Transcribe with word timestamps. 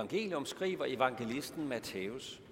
evangelium 0.00 0.46
skriver 0.46 0.84
evangelisten 0.88 1.68
Matthæus. 1.68 2.42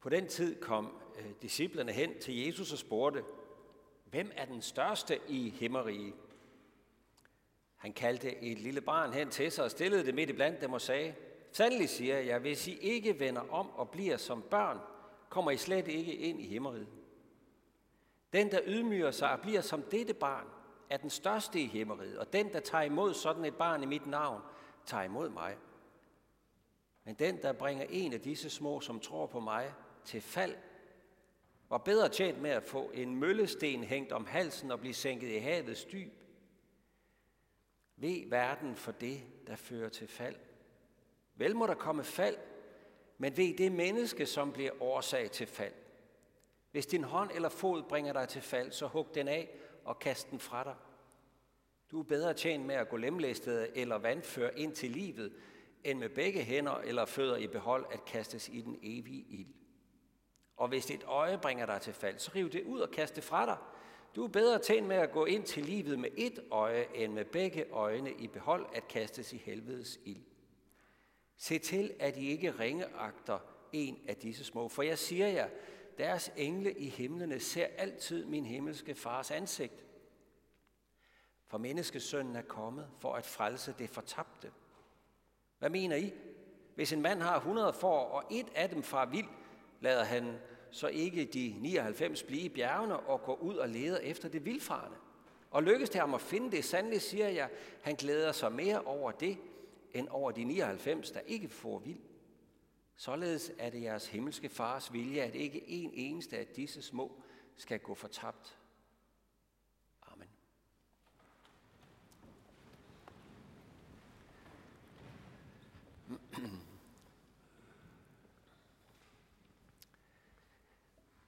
På 0.00 0.08
den 0.08 0.28
tid 0.28 0.60
kom 0.60 0.92
øh, 1.18 1.24
disciplerne 1.42 1.92
hen 1.92 2.10
til 2.20 2.44
Jesus 2.44 2.72
og 2.72 2.78
spurgte, 2.78 3.22
hvem 4.04 4.30
er 4.36 4.44
den 4.44 4.62
største 4.62 5.18
i 5.28 5.50
himmeriget? 5.50 6.14
Han 7.76 7.92
kaldte 7.92 8.42
et 8.42 8.58
lille 8.58 8.80
barn 8.80 9.12
hen 9.12 9.30
til 9.30 9.52
sig 9.52 9.64
og 9.64 9.70
stillede 9.70 10.06
det 10.06 10.14
midt 10.14 10.30
i 10.30 10.32
blandt 10.32 10.60
dem 10.60 10.72
og 10.72 10.80
sagde, 10.80 11.14
Sandelig 11.52 11.88
siger 11.88 12.18
jeg, 12.18 12.38
hvis 12.38 12.68
I 12.68 12.78
ikke 12.78 13.20
vender 13.20 13.42
om 13.50 13.70
og 13.70 13.90
bliver 13.90 14.16
som 14.16 14.42
børn, 14.42 14.78
kommer 15.28 15.50
I 15.50 15.56
slet 15.56 15.88
ikke 15.88 16.14
ind 16.14 16.40
i 16.40 16.46
himmeriget. 16.46 16.88
Den, 18.32 18.50
der 18.50 18.60
ydmyger 18.66 19.10
sig 19.10 19.32
og 19.32 19.40
bliver 19.40 19.60
som 19.60 19.82
dette 19.82 20.14
barn, 20.14 20.46
er 20.90 20.96
den 20.96 21.10
største 21.10 21.60
i 21.60 21.66
himmeriget, 21.66 22.18
og 22.18 22.32
den, 22.32 22.52
der 22.52 22.60
tager 22.60 22.84
imod 22.84 23.14
sådan 23.14 23.44
et 23.44 23.56
barn 23.56 23.82
i 23.82 23.86
mit 23.86 24.06
navn, 24.06 24.42
tager 24.86 25.04
imod 25.04 25.28
mig. 25.28 25.56
Men 27.04 27.14
den, 27.14 27.42
der 27.42 27.52
bringer 27.52 27.86
en 27.88 28.12
af 28.12 28.20
disse 28.20 28.50
små, 28.50 28.80
som 28.80 29.00
tror 29.00 29.26
på 29.26 29.40
mig, 29.40 29.74
til 30.04 30.20
fald, 30.20 30.54
var 31.68 31.78
bedre 31.78 32.08
tjent 32.08 32.42
med 32.42 32.50
at 32.50 32.62
få 32.62 32.90
en 32.94 33.16
møllesten 33.16 33.84
hængt 33.84 34.12
om 34.12 34.26
halsen 34.26 34.70
og 34.70 34.80
blive 34.80 34.94
sænket 34.94 35.28
i 35.28 35.38
havets 35.38 35.84
dyb. 35.84 36.12
Ved 37.96 38.28
verden 38.28 38.76
for 38.76 38.92
det, 38.92 39.22
der 39.46 39.56
fører 39.56 39.88
til 39.88 40.08
fald. 40.08 40.36
Vel 41.40 41.56
må 41.56 41.66
der 41.66 41.74
komme 41.74 42.04
fald, 42.04 42.36
men 43.18 43.36
ved 43.36 43.56
det 43.56 43.72
menneske, 43.72 44.26
som 44.26 44.52
bliver 44.52 44.82
årsag 44.82 45.30
til 45.30 45.46
fald. 45.46 45.72
Hvis 46.70 46.86
din 46.86 47.04
hånd 47.04 47.30
eller 47.34 47.48
fod 47.48 47.82
bringer 47.82 48.12
dig 48.12 48.28
til 48.28 48.42
fald, 48.42 48.72
så 48.72 48.86
hug 48.86 49.14
den 49.14 49.28
af 49.28 49.48
og 49.84 49.98
kast 49.98 50.30
den 50.30 50.38
fra 50.38 50.64
dig. 50.64 50.74
Du 51.90 52.00
er 52.00 52.04
bedre 52.04 52.34
tjent 52.34 52.66
med 52.66 52.74
at 52.74 52.88
gå 52.88 52.96
lemlæstet 52.96 53.70
eller 53.74 53.96
vandfør 53.96 54.50
ind 54.56 54.72
til 54.72 54.90
livet, 54.90 55.32
end 55.84 55.98
med 55.98 56.08
begge 56.08 56.42
hænder 56.42 56.74
eller 56.74 57.04
fødder 57.04 57.36
i 57.36 57.46
behold 57.46 57.86
at 57.92 58.04
kastes 58.04 58.48
i 58.48 58.60
den 58.60 58.78
evige 58.82 59.24
ild. 59.28 59.54
Og 60.56 60.68
hvis 60.68 60.90
et 60.90 61.04
øje 61.04 61.38
bringer 61.38 61.66
dig 61.66 61.80
til 61.80 61.92
fald, 61.92 62.18
så 62.18 62.30
riv 62.34 62.50
det 62.50 62.62
ud 62.64 62.80
og 62.80 62.90
kast 62.90 63.16
det 63.16 63.24
fra 63.24 63.46
dig. 63.46 63.56
Du 64.16 64.24
er 64.24 64.28
bedre 64.28 64.58
tjent 64.58 64.86
med 64.86 64.96
at 64.96 65.12
gå 65.12 65.24
ind 65.24 65.44
til 65.44 65.64
livet 65.64 65.98
med 65.98 66.10
et 66.16 66.38
øje, 66.50 66.86
end 66.94 67.12
med 67.12 67.24
begge 67.24 67.64
øjne 67.70 68.12
i 68.12 68.26
behold 68.26 68.66
at 68.74 68.88
kastes 68.88 69.32
i 69.32 69.36
helvedes 69.36 70.00
ild. 70.04 70.29
Se 71.42 71.58
til, 71.58 71.94
at 71.98 72.16
I 72.16 72.28
ikke 72.28 72.50
ringeagter 72.50 73.38
en 73.72 73.98
af 74.08 74.16
disse 74.16 74.44
små, 74.44 74.68
for 74.68 74.82
jeg 74.82 74.98
siger 74.98 75.28
jer, 75.28 75.48
deres 75.98 76.32
engle 76.36 76.72
i 76.72 76.88
himlene 76.88 77.40
ser 77.40 77.66
altid 77.78 78.24
min 78.24 78.46
himmelske 78.46 78.94
fars 78.94 79.30
ansigt. 79.30 79.84
For 81.46 81.58
menneskesønnen 81.58 82.36
er 82.36 82.42
kommet 82.42 82.88
for 82.98 83.14
at 83.14 83.26
frelse 83.26 83.74
det 83.78 83.90
fortabte. 83.90 84.50
Hvad 85.58 85.70
mener 85.70 85.96
I? 85.96 86.12
Hvis 86.74 86.92
en 86.92 87.02
mand 87.02 87.22
har 87.22 87.36
100 87.36 87.72
får, 87.72 88.04
og 88.04 88.24
et 88.30 88.46
af 88.54 88.68
dem 88.68 88.82
far 88.82 89.06
vild, 89.06 89.28
lader 89.80 90.04
han 90.04 90.38
så 90.70 90.88
ikke 90.88 91.24
de 91.24 91.54
99 91.60 92.22
blive 92.22 92.42
i 92.42 92.48
bjergene 92.48 93.00
og 93.00 93.22
gå 93.22 93.34
ud 93.34 93.56
og 93.56 93.68
leder 93.68 93.98
efter 93.98 94.28
det 94.28 94.44
vildfarne. 94.44 94.96
Og 95.50 95.62
lykkes 95.62 95.90
det 95.90 96.00
ham 96.00 96.14
at 96.14 96.20
finde 96.20 96.50
det, 96.50 96.64
sandelig 96.64 97.02
siger 97.02 97.28
jeg, 97.28 97.48
han 97.82 97.94
glæder 97.94 98.32
sig 98.32 98.52
mere 98.52 98.82
over 98.82 99.10
det, 99.10 99.38
end 99.94 100.08
over 100.08 100.30
de 100.30 100.44
99, 100.44 101.10
der 101.10 101.20
ikke 101.20 101.48
får 101.48 101.78
vild. 101.78 102.00
Således 102.96 103.52
er 103.58 103.70
det 103.70 103.82
jeres 103.82 104.06
himmelske 104.06 104.48
fars 104.48 104.92
vilje, 104.92 105.22
at 105.22 105.34
ikke 105.34 105.68
en 105.68 105.90
eneste 105.94 106.38
af 106.38 106.46
disse 106.46 106.82
små 106.82 107.22
skal 107.56 107.78
gå 107.78 107.94
fortabt. 107.94 108.58
Amen. 110.02 110.28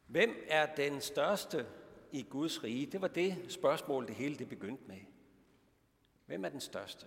Hvem 0.06 0.44
er 0.48 0.74
den 0.74 1.00
største 1.00 1.66
i 2.12 2.22
Guds 2.22 2.64
rige? 2.64 2.86
Det 2.86 3.00
var 3.00 3.08
det 3.08 3.52
spørgsmål, 3.52 4.06
det 4.06 4.14
hele 4.14 4.38
det 4.38 4.48
begyndte 4.48 4.84
med. 4.86 5.00
Hvem 6.26 6.44
er 6.44 6.48
den 6.48 6.60
største? 6.60 7.06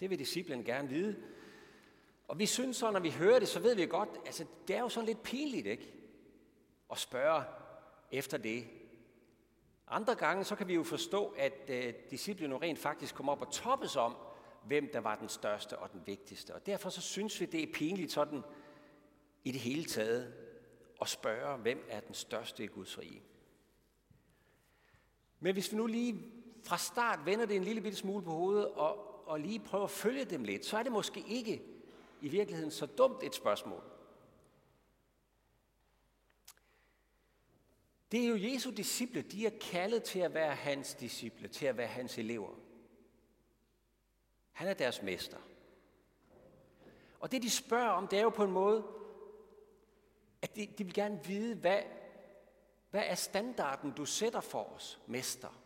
Det 0.00 0.10
vil 0.10 0.18
disciplen 0.18 0.64
gerne 0.64 0.88
vide. 0.88 1.16
Og 2.28 2.38
vi 2.38 2.46
synes 2.46 2.76
så, 2.76 2.90
når 2.90 3.00
vi 3.00 3.10
hører 3.10 3.38
det, 3.38 3.48
så 3.48 3.60
ved 3.60 3.74
vi 3.74 3.86
godt, 3.86 4.08
altså 4.26 4.44
det 4.68 4.76
er 4.76 4.80
jo 4.80 4.88
sådan 4.88 5.06
lidt 5.06 5.22
pinligt, 5.22 5.66
ikke? 5.66 5.92
At 6.90 6.98
spørge 6.98 7.44
efter 8.12 8.38
det. 8.38 8.64
Andre 9.88 10.14
gange, 10.14 10.44
så 10.44 10.56
kan 10.56 10.68
vi 10.68 10.74
jo 10.74 10.82
forstå, 10.82 11.26
at 11.26 11.52
øh, 11.68 11.94
disciplen 12.10 12.62
rent 12.62 12.78
faktisk 12.78 13.14
kom 13.14 13.28
op 13.28 13.40
og 13.40 13.52
toppes 13.52 13.96
om, 13.96 14.16
hvem 14.66 14.90
der 14.92 15.00
var 15.00 15.16
den 15.16 15.28
største 15.28 15.78
og 15.78 15.92
den 15.92 16.02
vigtigste. 16.06 16.54
Og 16.54 16.66
derfor 16.66 16.90
så 16.90 17.00
synes 17.00 17.40
vi, 17.40 17.46
det 17.46 17.62
er 17.62 17.72
pinligt 17.74 18.12
sådan 18.12 18.42
i 19.44 19.52
det 19.52 19.60
hele 19.60 19.84
taget 19.84 20.34
at 21.00 21.08
spørge, 21.08 21.58
hvem 21.58 21.86
er 21.88 22.00
den 22.00 22.14
største 22.14 22.64
i 22.64 22.66
Guds 22.66 22.98
rige. 22.98 23.22
Men 25.40 25.52
hvis 25.52 25.72
vi 25.72 25.76
nu 25.76 25.86
lige 25.86 26.32
fra 26.64 26.78
start 26.78 27.26
vender 27.26 27.46
det 27.46 27.56
en 27.56 27.64
lille 27.64 27.80
bitte 27.80 27.98
smule 27.98 28.24
på 28.24 28.30
hovedet 28.30 28.68
og, 28.68 29.09
og 29.30 29.40
lige 29.40 29.58
prøve 29.58 29.84
at 29.84 29.90
følge 29.90 30.24
dem 30.24 30.44
lidt, 30.44 30.66
så 30.66 30.78
er 30.78 30.82
det 30.82 30.92
måske 30.92 31.24
ikke 31.28 31.62
i 32.20 32.28
virkeligheden 32.28 32.70
så 32.70 32.86
dumt 32.86 33.22
et 33.22 33.34
spørgsmål. 33.34 33.82
Det 38.12 38.24
er 38.24 38.28
jo 38.28 38.52
Jesu 38.52 38.70
disciple, 38.70 39.22
de 39.22 39.46
er 39.46 39.58
kaldet 39.60 40.02
til 40.02 40.18
at 40.18 40.34
være 40.34 40.54
hans 40.54 40.94
disciple, 40.94 41.48
til 41.48 41.66
at 41.66 41.76
være 41.76 41.86
hans 41.86 42.18
elever. 42.18 42.54
Han 44.52 44.68
er 44.68 44.74
deres 44.74 45.02
mester. 45.02 45.38
Og 47.20 47.32
det 47.32 47.42
de 47.42 47.50
spørger 47.50 47.90
om, 47.90 48.08
det 48.08 48.18
er 48.18 48.22
jo 48.22 48.30
på 48.30 48.44
en 48.44 48.52
måde, 48.52 48.86
at 50.42 50.56
de, 50.56 50.66
de 50.78 50.84
vil 50.84 50.94
gerne 50.94 51.24
vide, 51.24 51.54
hvad, 51.54 51.82
hvad 52.90 53.02
er 53.06 53.14
standarden, 53.14 53.92
du 53.92 54.04
sætter 54.04 54.40
for 54.40 54.74
os, 54.74 55.00
mester? 55.06 55.60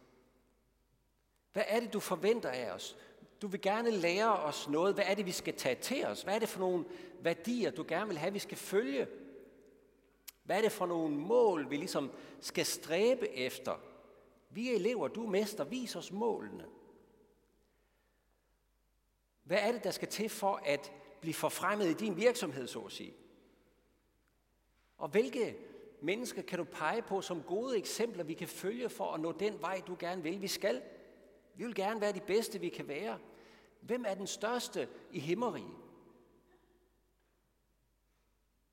Hvad 1.53 1.65
er 1.67 1.81
det, 1.81 1.93
du 1.93 2.01
forventer 2.01 2.51
af 2.51 2.71
os? 2.71 2.97
Du 3.43 3.47
vil 3.47 3.61
gerne 3.61 3.91
lære 3.91 4.33
os 4.33 4.69
noget. 4.69 4.95
Hvad 4.95 5.05
er 5.07 5.15
det, 5.15 5.27
vi 5.27 5.33
skal 5.33 5.55
tage 5.55 5.75
til 5.75 6.07
os? 6.07 6.23
Hvad 6.23 6.35
er 6.35 6.39
det 6.39 6.49
for 6.49 6.61
nogle 6.61 6.85
værdier, 7.21 7.71
du 7.71 7.85
gerne 7.89 8.09
vil 8.09 8.19
have, 8.19 8.33
vi 8.33 8.39
skal 8.39 8.57
følge? 8.57 9.07
Hvad 10.45 10.57
er 10.57 10.63
det 10.63 10.73
for 10.73 10.87
nogle 10.87 11.17
mål, 11.17 11.71
vi 11.71 11.77
ligesom 11.77 12.11
skal 12.41 12.67
stræbe 12.67 13.29
efter? 13.29 13.81
Vi 14.51 14.71
er 14.71 14.75
elever, 14.75 15.09
du 15.09 15.25
er 15.27 15.31
mester, 15.31 15.65
vis 15.65 15.97
os 15.97 16.13
målene. 16.13 16.65
Hvad 19.45 19.59
er 19.61 19.73
det, 19.73 19.85
der 19.85 19.91
skal 19.91 20.09
til 20.09 20.29
for 20.29 20.61
at 20.65 20.93
blive 21.21 21.35
forfremmet 21.35 21.87
i 21.87 21.95
din 21.95 22.17
virksomhed, 22.17 22.67
så 22.67 22.81
at 22.81 22.93
sige? 22.93 23.15
Og 24.99 25.09
hvilke 25.09 25.57
mennesker 26.01 26.43
kan 26.43 26.59
du 26.59 26.65
pege 26.65 27.03
på 27.03 27.21
som 27.21 27.43
gode 27.43 27.77
eksempler, 27.79 28.25
vi 28.25 28.35
kan 28.35 28.49
følge 28.49 28.89
for 28.89 29.13
at 29.13 29.21
nå 29.21 29.33
den 29.33 29.61
vej, 29.61 29.83
du 29.87 29.97
gerne 29.99 30.23
vil? 30.23 30.43
Vi 30.43 30.49
skal. 30.49 30.83
Vi 31.57 31.65
vil 31.65 31.75
gerne 31.75 32.01
være 32.01 32.13
de 32.13 32.21
bedste, 32.21 32.61
vi 32.61 32.69
kan 32.69 32.89
være. 32.89 33.19
Hvem 33.81 34.05
er 34.09 34.15
den 34.15 34.27
største 34.27 34.89
i 35.13 35.21
himmeriget? 35.21 35.77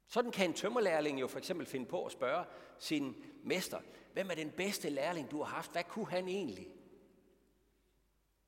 Sådan 0.08 0.32
kan 0.32 0.50
en 0.50 0.54
tømmerlærling 0.54 1.22
jo 1.22 1.28
for 1.28 1.38
eksempel 1.38 1.66
finde 1.66 1.86
på 1.86 2.06
at 2.06 2.12
spørge 2.12 2.46
sin 2.80 3.16
mester, 3.44 3.80
hvem 4.14 4.30
er 4.30 4.36
den 4.36 4.52
bedste 4.52 4.90
lærling, 4.90 5.32
du 5.32 5.38
har 5.44 5.56
haft? 5.56 5.72
Hvad 5.72 5.84
kunne 5.84 6.10
han 6.10 6.28
egentlig? 6.28 6.68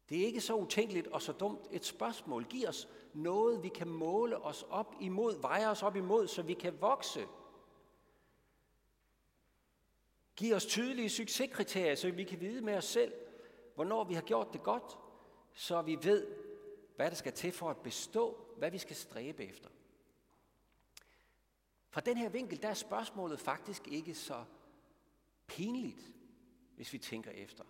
Det 0.10 0.22
er 0.22 0.26
ikke 0.26 0.42
så 0.42 0.56
utænkeligt 0.56 1.08
og 1.08 1.22
så 1.22 1.32
dumt 1.32 1.68
et 1.72 1.86
spørgsmål. 1.86 2.46
Giv 2.46 2.68
os 2.68 2.88
noget, 3.14 3.64
vi 3.64 3.70
kan 3.70 3.88
måle 3.88 4.38
os 4.38 4.66
op 4.70 4.96
imod, 5.02 5.42
veje 5.42 5.70
os 5.70 5.84
op 5.84 5.96
imod, 5.96 6.28
så 6.28 6.42
vi 6.42 6.54
kan 6.54 6.82
vokse. 6.82 7.28
Giv 10.36 10.56
os 10.56 10.66
tydelige 10.66 11.10
succeskriterier, 11.10 11.96
så 11.96 12.12
vi 12.12 12.24
kan 12.24 12.42
vide 12.42 12.62
med 12.62 12.78
os 12.78 12.86
selv, 12.86 13.14
hvornår 13.76 14.04
vi 14.04 14.14
har 14.14 14.22
gjort 14.22 14.54
det 14.54 14.64
godt, 14.64 14.98
så 15.54 15.82
vi 15.82 15.98
ved, 16.04 16.28
hvad 16.96 17.10
der 17.10 17.16
skal 17.16 17.34
til 17.34 17.52
for 17.52 17.70
at 17.70 17.78
bestå, 17.78 18.46
hvad 18.58 18.72
vi 18.72 18.78
skal 18.78 18.96
stræbe 18.96 19.46
efter. 19.46 19.70
Fra 21.90 22.02
den 22.02 22.18
her 22.18 22.30
vinkel, 22.30 22.62
der 22.62 22.70
er 22.70 22.74
spørgsmålet 22.74 23.40
faktisk 23.40 23.88
ikke 23.88 24.16
så 24.16 24.46
pinligt, 25.48 26.14
hvis 26.76 26.94
vi 26.94 26.98
tænker 26.98 27.32
efter. 27.32 27.64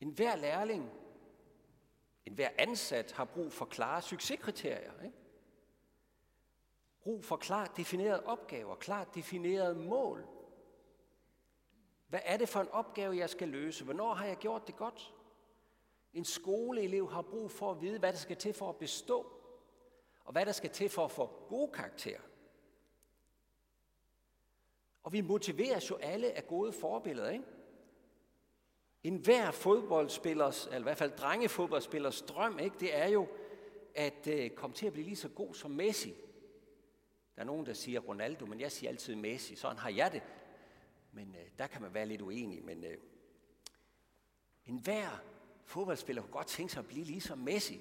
En 0.00 0.10
hver 0.10 0.36
lærling, 0.36 0.90
en 2.26 2.34
hver 2.34 2.50
ansat 2.58 3.12
har 3.12 3.24
brug 3.24 3.52
for 3.52 3.64
klare 3.64 4.02
succeskriterier. 4.02 5.02
Ikke? 5.04 5.16
Brug 7.00 7.24
for 7.24 7.36
klart 7.36 7.76
definerede 7.76 8.24
opgaver, 8.24 8.74
klart 8.74 9.14
definerede 9.14 9.74
mål. 9.74 10.26
Hvad 12.08 12.20
er 12.24 12.36
det 12.36 12.48
for 12.48 12.60
en 12.60 12.68
opgave, 12.68 13.16
jeg 13.16 13.30
skal 13.30 13.48
løse? 13.48 13.84
Hvornår 13.84 14.14
har 14.14 14.26
jeg 14.26 14.36
gjort 14.36 14.66
det 14.66 14.76
godt? 14.76 15.14
En 16.12 16.24
skoleelev 16.24 17.10
har 17.10 17.22
brug 17.22 17.50
for 17.50 17.70
at 17.70 17.80
vide, 17.80 17.98
hvad 17.98 18.12
der 18.12 18.18
skal 18.18 18.36
til 18.36 18.54
for 18.54 18.68
at 18.68 18.76
bestå. 18.76 19.32
og 20.24 20.32
hvad 20.32 20.46
der 20.46 20.52
skal 20.52 20.70
til 20.70 20.88
for 20.88 21.04
at 21.04 21.10
få 21.10 21.30
gode 21.48 21.72
karakterer. 21.72 22.20
Og 25.02 25.12
vi 25.12 25.20
motiveres 25.20 25.90
jo 25.90 25.96
alle 25.96 26.32
af 26.32 26.46
gode 26.46 26.72
forbilleder, 26.72 27.30
ikke? 27.30 27.44
En 29.02 29.16
hver 29.16 29.50
fodboldspillers, 29.50 30.66
eller 30.66 30.78
i 30.78 30.82
hvert 30.82 30.98
fald 30.98 31.12
drengefodboldspillers 31.12 32.22
drøm, 32.22 32.58
ikke, 32.58 32.76
det 32.80 32.96
er 32.96 33.06
jo 33.08 33.28
at 33.94 34.26
øh, 34.26 34.50
komme 34.50 34.76
til 34.76 34.86
at 34.86 34.92
blive 34.92 35.04
lige 35.04 35.16
så 35.16 35.28
god 35.28 35.54
som 35.54 35.70
Messi. 35.70 36.14
Der 37.34 37.40
er 37.42 37.46
nogen, 37.46 37.66
der 37.66 37.72
siger 37.72 38.00
Ronaldo, 38.00 38.46
men 38.46 38.60
jeg 38.60 38.72
siger 38.72 38.90
altid 38.90 39.14
Messi. 39.14 39.56
Sådan 39.56 39.78
har 39.78 39.90
jeg 39.90 40.12
det. 40.12 40.22
Men 41.12 41.34
øh, 41.34 41.50
der 41.58 41.66
kan 41.66 41.82
man 41.82 41.94
være 41.94 42.06
lidt 42.06 42.20
uenig. 42.20 42.64
Men 42.64 42.84
øh, 42.84 42.98
enhver 44.66 45.22
fodboldspiller 45.64 46.22
kunne 46.22 46.32
godt 46.32 46.46
tænke 46.46 46.72
sig 46.72 46.80
at 46.80 46.88
blive 46.88 47.04
ligesom 47.04 47.38
Messi. 47.38 47.80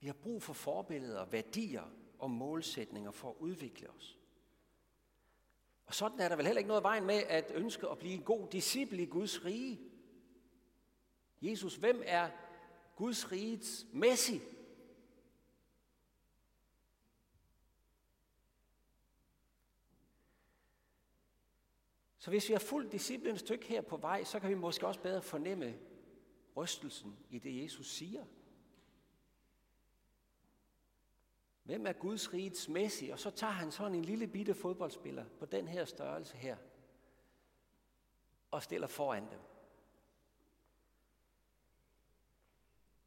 Vi 0.00 0.06
har 0.06 0.14
brug 0.14 0.42
for 0.42 0.52
forbilleder, 0.52 1.24
værdier 1.24 1.84
og 2.18 2.30
målsætninger 2.30 3.10
for 3.10 3.30
at 3.30 3.36
udvikle 3.38 3.90
os. 3.90 4.18
Og 5.86 5.94
sådan 5.94 6.20
er 6.20 6.28
der 6.28 6.36
vel 6.36 6.46
heller 6.46 6.58
ikke 6.58 6.68
noget 6.68 6.82
vejen 6.82 7.04
med 7.04 7.22
at 7.28 7.50
ønske 7.54 7.88
at 7.88 7.98
blive 7.98 8.14
en 8.14 8.22
god 8.22 8.48
disciple 8.48 9.02
i 9.02 9.06
Guds 9.06 9.44
rige. 9.44 9.80
Jesus, 11.42 11.76
hvem 11.76 12.02
er 12.06 12.30
Guds 12.96 13.32
rigets 13.32 13.86
Messi? 13.92 14.40
Så 22.22 22.30
hvis 22.30 22.48
vi 22.48 22.54
har 22.54 22.60
fulgt 22.60 22.92
disciplen 22.92 23.34
et 23.34 23.40
stykke 23.40 23.66
her 23.66 23.80
på 23.80 23.96
vej, 23.96 24.24
så 24.24 24.40
kan 24.40 24.50
vi 24.50 24.54
måske 24.54 24.86
også 24.86 25.00
bedre 25.00 25.22
fornemme 25.22 25.78
rystelsen 26.56 27.18
i 27.30 27.38
det, 27.38 27.62
Jesus 27.62 27.90
siger. 27.90 28.24
Hvem 31.62 31.86
er 31.86 31.92
Guds 31.92 32.32
rigets 32.32 32.68
Messi? 32.68 33.08
Og 33.08 33.18
så 33.18 33.30
tager 33.30 33.52
han 33.52 33.72
sådan 33.72 33.94
en 33.94 34.04
lille 34.04 34.26
bitte 34.26 34.54
fodboldspiller 34.54 35.24
på 35.38 35.46
den 35.46 35.68
her 35.68 35.84
størrelse 35.84 36.36
her 36.36 36.56
og 38.50 38.62
stiller 38.62 38.86
foran 38.86 39.30
dem. 39.30 39.40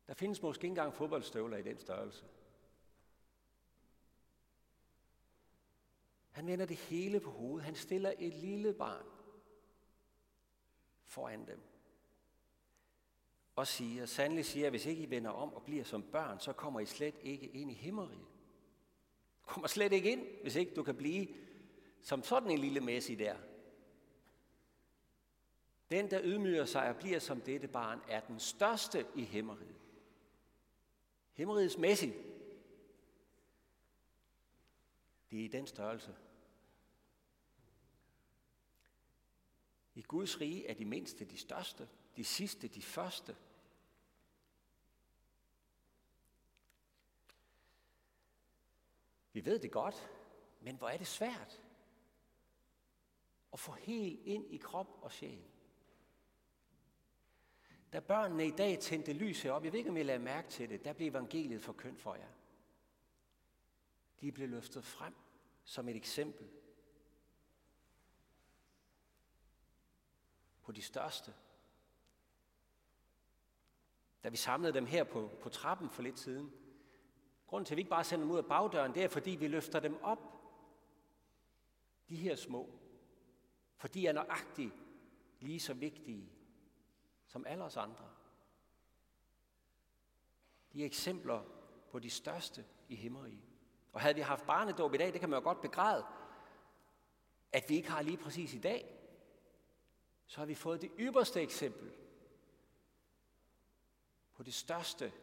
Der 0.07 0.13
findes 0.13 0.41
måske 0.41 0.59
ikke 0.59 0.71
engang 0.71 0.93
fodboldstøvler 0.93 1.57
i 1.57 1.63
den 1.63 1.79
størrelse. 1.79 2.25
Han 6.35 6.47
vender 6.47 6.65
det 6.65 6.77
hele 6.77 7.19
på 7.19 7.29
hovedet. 7.29 7.65
Han 7.65 7.75
stiller 7.75 8.13
et 8.19 8.33
lille 8.33 8.73
barn 8.73 9.05
foran 11.03 11.47
dem. 11.47 11.59
Og 13.55 13.67
siger, 13.67 14.05
sandelig 14.05 14.45
siger, 14.45 14.65
at 14.65 14.71
hvis 14.71 14.85
ikke 14.85 15.03
I 15.03 15.09
vender 15.09 15.31
om 15.31 15.53
og 15.53 15.63
bliver 15.63 15.83
som 15.83 16.03
børn, 16.03 16.39
så 16.39 16.53
kommer 16.53 16.79
I 16.79 16.85
slet 16.85 17.15
ikke 17.21 17.47
ind 17.47 17.71
i 17.71 17.73
himmeriget. 17.73 18.25
Du 19.41 19.45
kommer 19.47 19.67
slet 19.67 19.93
ikke 19.93 20.11
ind, 20.11 20.27
hvis 20.41 20.55
ikke 20.55 20.75
du 20.75 20.83
kan 20.83 20.95
blive 20.95 21.27
som 22.01 22.23
sådan 22.23 22.51
en 22.51 22.59
lille 22.59 22.79
messe 22.79 23.15
der. 23.15 23.35
Den, 25.91 26.11
der 26.11 26.21
ydmyger 26.23 26.65
sig 26.65 26.89
og 26.89 26.95
bliver 26.95 27.19
som 27.19 27.41
dette 27.41 27.67
barn, 27.67 28.01
er 28.09 28.19
den 28.19 28.39
største 28.39 29.05
i 29.15 29.23
himmeriget. 29.23 29.75
Himmerigets 31.33 31.77
messe. 31.77 32.13
Det 35.31 35.39
er 35.39 35.45
i 35.45 35.47
den 35.47 35.67
størrelse. 35.67 36.15
I 39.95 40.01
Guds 40.01 40.41
rige 40.41 40.67
er 40.67 40.73
de 40.73 40.85
mindste 40.85 41.25
de 41.25 41.37
største, 41.37 41.89
de 42.15 42.23
sidste 42.23 42.67
de 42.67 42.81
første. 42.81 43.35
Vi 49.33 49.45
ved 49.45 49.59
det 49.59 49.71
godt, 49.71 50.09
men 50.61 50.75
hvor 50.75 50.89
er 50.89 50.97
det 50.97 51.07
svært 51.07 51.61
at 53.53 53.59
få 53.59 53.71
helt 53.71 54.19
ind 54.25 54.53
i 54.53 54.57
krop 54.57 54.99
og 55.01 55.11
sjæl. 55.11 55.43
Da 57.93 57.99
børnene 57.99 58.47
i 58.47 58.51
dag 58.51 58.79
tændte 58.79 59.13
lyset 59.13 59.51
op, 59.51 59.63
jeg 59.63 59.71
ved 59.71 59.79
ikke, 59.79 59.89
om 59.89 59.97
I 59.97 60.03
lagde 60.03 60.19
mærke 60.19 60.49
til 60.49 60.69
det, 60.69 60.85
der 60.85 60.93
blev 60.93 61.07
evangeliet 61.07 61.61
for 61.61 61.75
for 61.97 62.15
jer. 62.15 62.31
De 64.21 64.31
blev 64.31 64.49
løftet 64.49 64.83
frem 64.83 65.15
som 65.63 65.89
et 65.89 65.95
eksempel 65.95 66.49
på 70.61 70.71
de 70.71 70.81
største. 70.81 71.33
Da 74.23 74.29
vi 74.29 74.37
samlede 74.37 74.73
dem 74.73 74.85
her 74.85 75.03
på, 75.03 75.31
på 75.41 75.49
trappen 75.49 75.89
for 75.89 76.01
lidt 76.01 76.19
siden, 76.19 76.53
grunden 77.47 77.65
til, 77.65 77.73
at 77.73 77.75
vi 77.75 77.81
ikke 77.81 77.89
bare 77.89 78.03
sender 78.03 78.25
dem 78.25 78.31
ud 78.31 78.37
af 78.37 78.45
bagdøren, 78.45 78.93
det 78.93 79.03
er, 79.03 79.07
fordi 79.07 79.31
vi 79.31 79.47
løfter 79.47 79.79
dem 79.79 80.03
op. 80.03 80.19
De 82.09 82.15
her 82.15 82.35
små. 82.35 82.79
For 83.77 83.87
de 83.87 84.07
er 84.07 84.11
nøjagtigt 84.11 84.73
lige 85.39 85.59
så 85.59 85.73
vigtige 85.73 86.31
som 87.25 87.45
alle 87.45 87.63
os 87.63 87.77
andre. 87.77 88.09
De 90.73 90.81
er 90.81 90.85
eksempler 90.85 91.43
på 91.91 91.99
de 91.99 92.09
største 92.09 92.65
i 92.89 92.95
himmeriget. 92.95 93.44
Og 93.95 94.01
havde 94.01 94.15
vi 94.15 94.21
haft 94.21 94.45
barnedåb 94.45 94.93
i 94.93 94.97
dag, 94.97 95.13
det 95.13 95.19
kan 95.19 95.29
man 95.29 95.39
jo 95.39 95.43
godt 95.43 95.61
begræde, 95.61 96.05
at 97.51 97.69
vi 97.69 97.75
ikke 97.75 97.89
har 97.89 98.01
lige 98.01 98.17
præcis 98.17 98.53
i 98.53 98.59
dag, 98.59 98.95
så 100.27 100.37
har 100.37 100.45
vi 100.45 100.55
fået 100.55 100.81
det 100.81 100.91
ypperste 100.99 101.41
eksempel 101.41 101.91
på 104.33 104.43
det 104.43 104.53
største, 104.53 105.13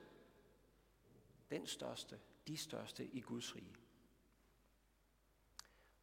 den 1.51 1.67
største, 1.67 2.21
de 2.47 2.57
største 2.57 3.05
i 3.05 3.21
Guds 3.21 3.57
rige. 3.57 3.77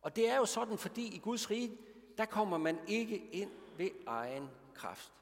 Og 0.01 0.15
det 0.15 0.29
er 0.29 0.37
jo 0.37 0.45
sådan, 0.45 0.77
fordi 0.77 1.15
i 1.15 1.19
Guds 1.19 1.49
rige, 1.51 1.77
der 2.17 2.25
kommer 2.25 2.57
man 2.57 2.79
ikke 2.87 3.17
ind 3.17 3.51
ved 3.77 3.91
egen 4.07 4.49
kraft. 4.73 5.13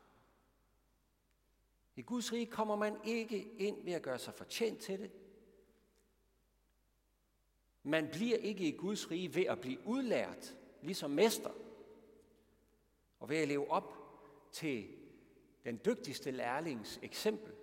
I 1.95 2.01
Guds 2.01 2.33
rige 2.33 2.45
kommer 2.45 2.75
man 2.75 2.97
ikke 3.03 3.51
ind 3.57 3.83
ved 3.83 3.93
at 3.93 4.01
gøre 4.01 4.19
sig 4.19 4.33
fortjent 4.33 4.79
til 4.79 4.99
det. 4.99 5.11
Man 7.87 8.09
bliver 8.11 8.37
ikke 8.37 8.67
i 8.67 8.77
Guds 8.77 9.11
rige 9.11 9.35
ved 9.35 9.45
at 9.45 9.61
blive 9.61 9.85
udlært, 9.85 10.57
ligesom 10.81 11.11
mester, 11.11 11.51
og 13.19 13.29
ved 13.29 13.37
at 13.37 13.47
leve 13.47 13.71
op 13.71 13.93
til 14.51 14.97
den 15.63 15.81
dygtigste 15.85 16.31
lærlings 16.31 16.99
eksempel. 17.01 17.53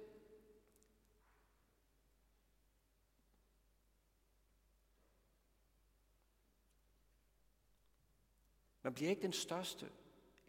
Man 8.83 8.95
bliver 8.95 9.11
ikke 9.11 9.23
den 9.23 9.33
største 9.33 9.91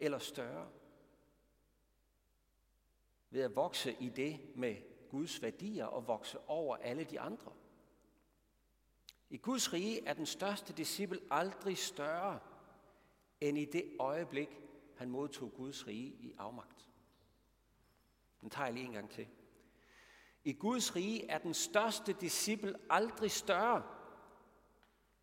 eller 0.00 0.18
større 0.18 0.70
ved 3.30 3.42
at 3.42 3.56
vokse 3.56 3.96
i 4.00 4.08
det 4.08 4.40
med 4.54 4.76
Guds 5.08 5.42
værdier 5.42 5.86
og 5.86 6.06
vokse 6.06 6.38
over 6.48 6.76
alle 6.76 7.04
de 7.04 7.20
andre. 7.20 7.52
I 9.30 9.36
Guds 9.36 9.72
rige 9.72 10.06
er 10.06 10.14
den 10.14 10.26
største 10.26 10.72
disciple 10.72 11.20
aldrig 11.30 11.78
større 11.78 12.40
end 13.40 13.58
i 13.58 13.64
det 13.64 13.96
øjeblik, 13.98 14.60
han 14.96 15.10
modtog 15.10 15.52
Guds 15.52 15.86
rige 15.86 16.06
i 16.06 16.34
afmagt. 16.38 16.88
Den 18.40 18.50
tager 18.50 18.66
jeg 18.66 18.74
lige 18.74 18.86
en 18.86 18.92
gang 18.92 19.10
til. 19.10 19.28
I 20.44 20.52
Guds 20.52 20.96
rige 20.96 21.26
er 21.26 21.38
den 21.38 21.54
største 21.54 22.12
disciple 22.12 22.74
aldrig 22.90 23.30
større 23.30 23.82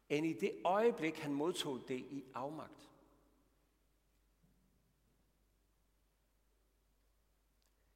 end 0.10 0.26
i 0.26 0.34
det 0.34 0.62
øjeblik, 0.64 1.20
han 1.20 1.34
modtog 1.34 1.88
det 1.88 2.00
i 2.00 2.24
afmagt. 2.34 2.90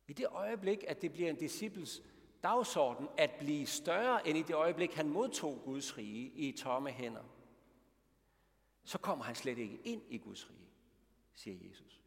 I 0.08 0.14
det 0.14 0.28
øjeblik, 0.28 0.84
at 0.88 1.02
det 1.02 1.14
bliver 1.14 1.30
en 1.30 1.36
disciples 1.36 2.04
dagsorden 2.44 3.10
at 3.17 3.32
blive 3.39 3.67
større 3.67 4.27
end 4.27 4.38
i 4.38 4.41
det 4.41 4.56
øjeblik, 4.56 4.94
han 4.94 5.10
modtog 5.10 5.62
Guds 5.65 5.98
rige 5.98 6.32
i 6.36 6.51
tomme 6.51 6.91
hænder, 6.91 7.24
så 8.84 8.98
kommer 8.98 9.25
han 9.25 9.36
slet 9.36 9.58
ikke 9.58 9.79
ind 9.84 10.01
i 10.10 10.17
Guds 10.17 10.50
rige, 10.50 10.70
siger 11.34 11.67
Jesus. 11.70 12.01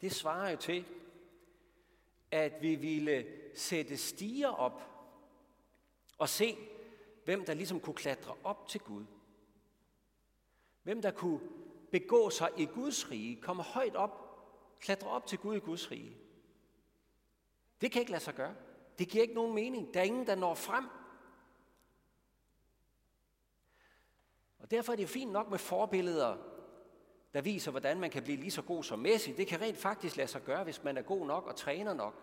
Det 0.00 0.12
svarer 0.12 0.50
jo 0.50 0.56
til, 0.56 0.84
at 2.30 2.62
vi 2.62 2.74
ville 2.74 3.26
sætte 3.54 3.96
stiger 3.96 4.48
op 4.48 4.82
og 6.18 6.28
se, 6.28 6.56
hvem 7.24 7.44
der 7.44 7.54
ligesom 7.54 7.80
kunne 7.80 7.94
klatre 7.94 8.34
op 8.44 8.68
til 8.68 8.80
Gud. 8.80 9.04
Hvem 10.82 11.02
der 11.02 11.10
kunne 11.10 11.40
begå 11.90 12.30
sig 12.30 12.50
i 12.56 12.64
Guds 12.64 13.10
rige, 13.10 13.40
komme 13.40 13.62
højt 13.62 13.96
op, 13.96 14.25
klatre 14.80 15.08
op 15.08 15.26
til 15.26 15.38
Gud 15.38 15.56
i 15.56 15.58
Guds 15.58 15.90
rige. 15.90 16.16
Det 17.80 17.92
kan 17.92 18.00
ikke 18.00 18.12
lade 18.12 18.22
sig 18.22 18.34
gøre. 18.34 18.54
Det 18.98 19.08
giver 19.08 19.22
ikke 19.22 19.34
nogen 19.34 19.54
mening. 19.54 19.94
Der 19.94 20.00
er 20.00 20.04
ingen, 20.04 20.26
der 20.26 20.34
når 20.34 20.54
frem. 20.54 20.84
Og 24.58 24.70
derfor 24.70 24.92
er 24.92 24.96
det 24.96 25.08
fint 25.08 25.32
nok 25.32 25.50
med 25.50 25.58
forbilleder, 25.58 26.36
der 27.34 27.40
viser, 27.40 27.70
hvordan 27.70 28.00
man 28.00 28.10
kan 28.10 28.22
blive 28.22 28.38
lige 28.38 28.50
så 28.50 28.62
god 28.62 28.82
som 28.82 28.98
Messi. 28.98 29.32
Det 29.32 29.46
kan 29.46 29.60
rent 29.60 29.78
faktisk 29.78 30.16
lade 30.16 30.28
sig 30.28 30.44
gøre, 30.44 30.64
hvis 30.64 30.84
man 30.84 30.96
er 30.96 31.02
god 31.02 31.26
nok 31.26 31.46
og 31.46 31.56
træner 31.56 31.94
nok 31.94 32.22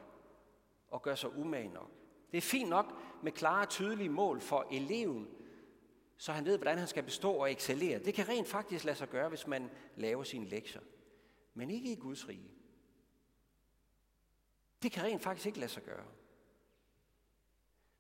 og 0.88 1.02
gør 1.02 1.16
sig 1.16 1.38
umage 1.38 1.68
nok. 1.68 1.92
Det 2.32 2.38
er 2.38 2.42
fint 2.42 2.70
nok 2.70 2.86
med 3.24 3.32
klare, 3.32 3.66
tydelige 3.66 4.10
mål 4.10 4.42
for 4.42 4.68
eleven, 4.72 5.28
så 6.18 6.32
han 6.32 6.46
ved, 6.46 6.58
hvordan 6.58 6.78
han 6.78 6.88
skal 6.88 7.04
bestå 7.04 7.32
og 7.32 7.52
excellere. 7.52 8.00
Det 8.00 8.14
kan 8.14 8.30
rent 8.30 8.48
faktisk 8.48 8.84
lade 8.84 8.98
sig 8.98 9.10
gøre, 9.10 9.30
hvis 9.30 9.48
man 9.48 9.70
laver 9.96 10.24
sine 10.24 10.46
lektier. 10.46 10.82
Men 11.54 11.70
ikke 11.70 11.92
i 11.92 11.96
Guds 11.96 12.28
rige. 12.28 12.52
Det 14.82 14.92
kan 14.92 15.04
rent 15.04 15.22
faktisk 15.22 15.46
ikke 15.46 15.60
lade 15.60 15.72
sig 15.72 15.84
gøre. 15.84 16.06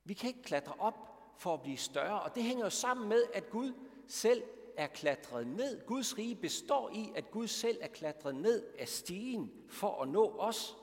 Vi 0.03 0.13
kan 0.13 0.27
ikke 0.27 0.41
klatre 0.41 0.74
op 0.79 1.10
for 1.38 1.53
at 1.53 1.62
blive 1.62 1.77
større, 1.77 2.22
og 2.22 2.36
det 2.36 2.43
hænger 2.43 2.63
jo 2.63 2.69
sammen 2.69 3.10
med, 3.10 3.24
at 3.33 3.50
Gud 3.50 3.74
selv 4.07 4.43
er 4.77 4.88
klatret 4.88 5.48
ned. 5.48 5.86
Guds 5.86 6.17
rige 6.17 6.36
består 6.36 6.89
i, 6.89 7.12
at 7.15 7.31
Gud 7.31 7.48
selv 7.48 7.77
er 7.81 7.88
klatret 7.88 8.36
ned 8.36 8.67
af 8.79 8.88
stigen 8.88 9.51
for 9.69 10.01
at 10.01 10.10
nå 10.10 10.38
os. 10.38 10.77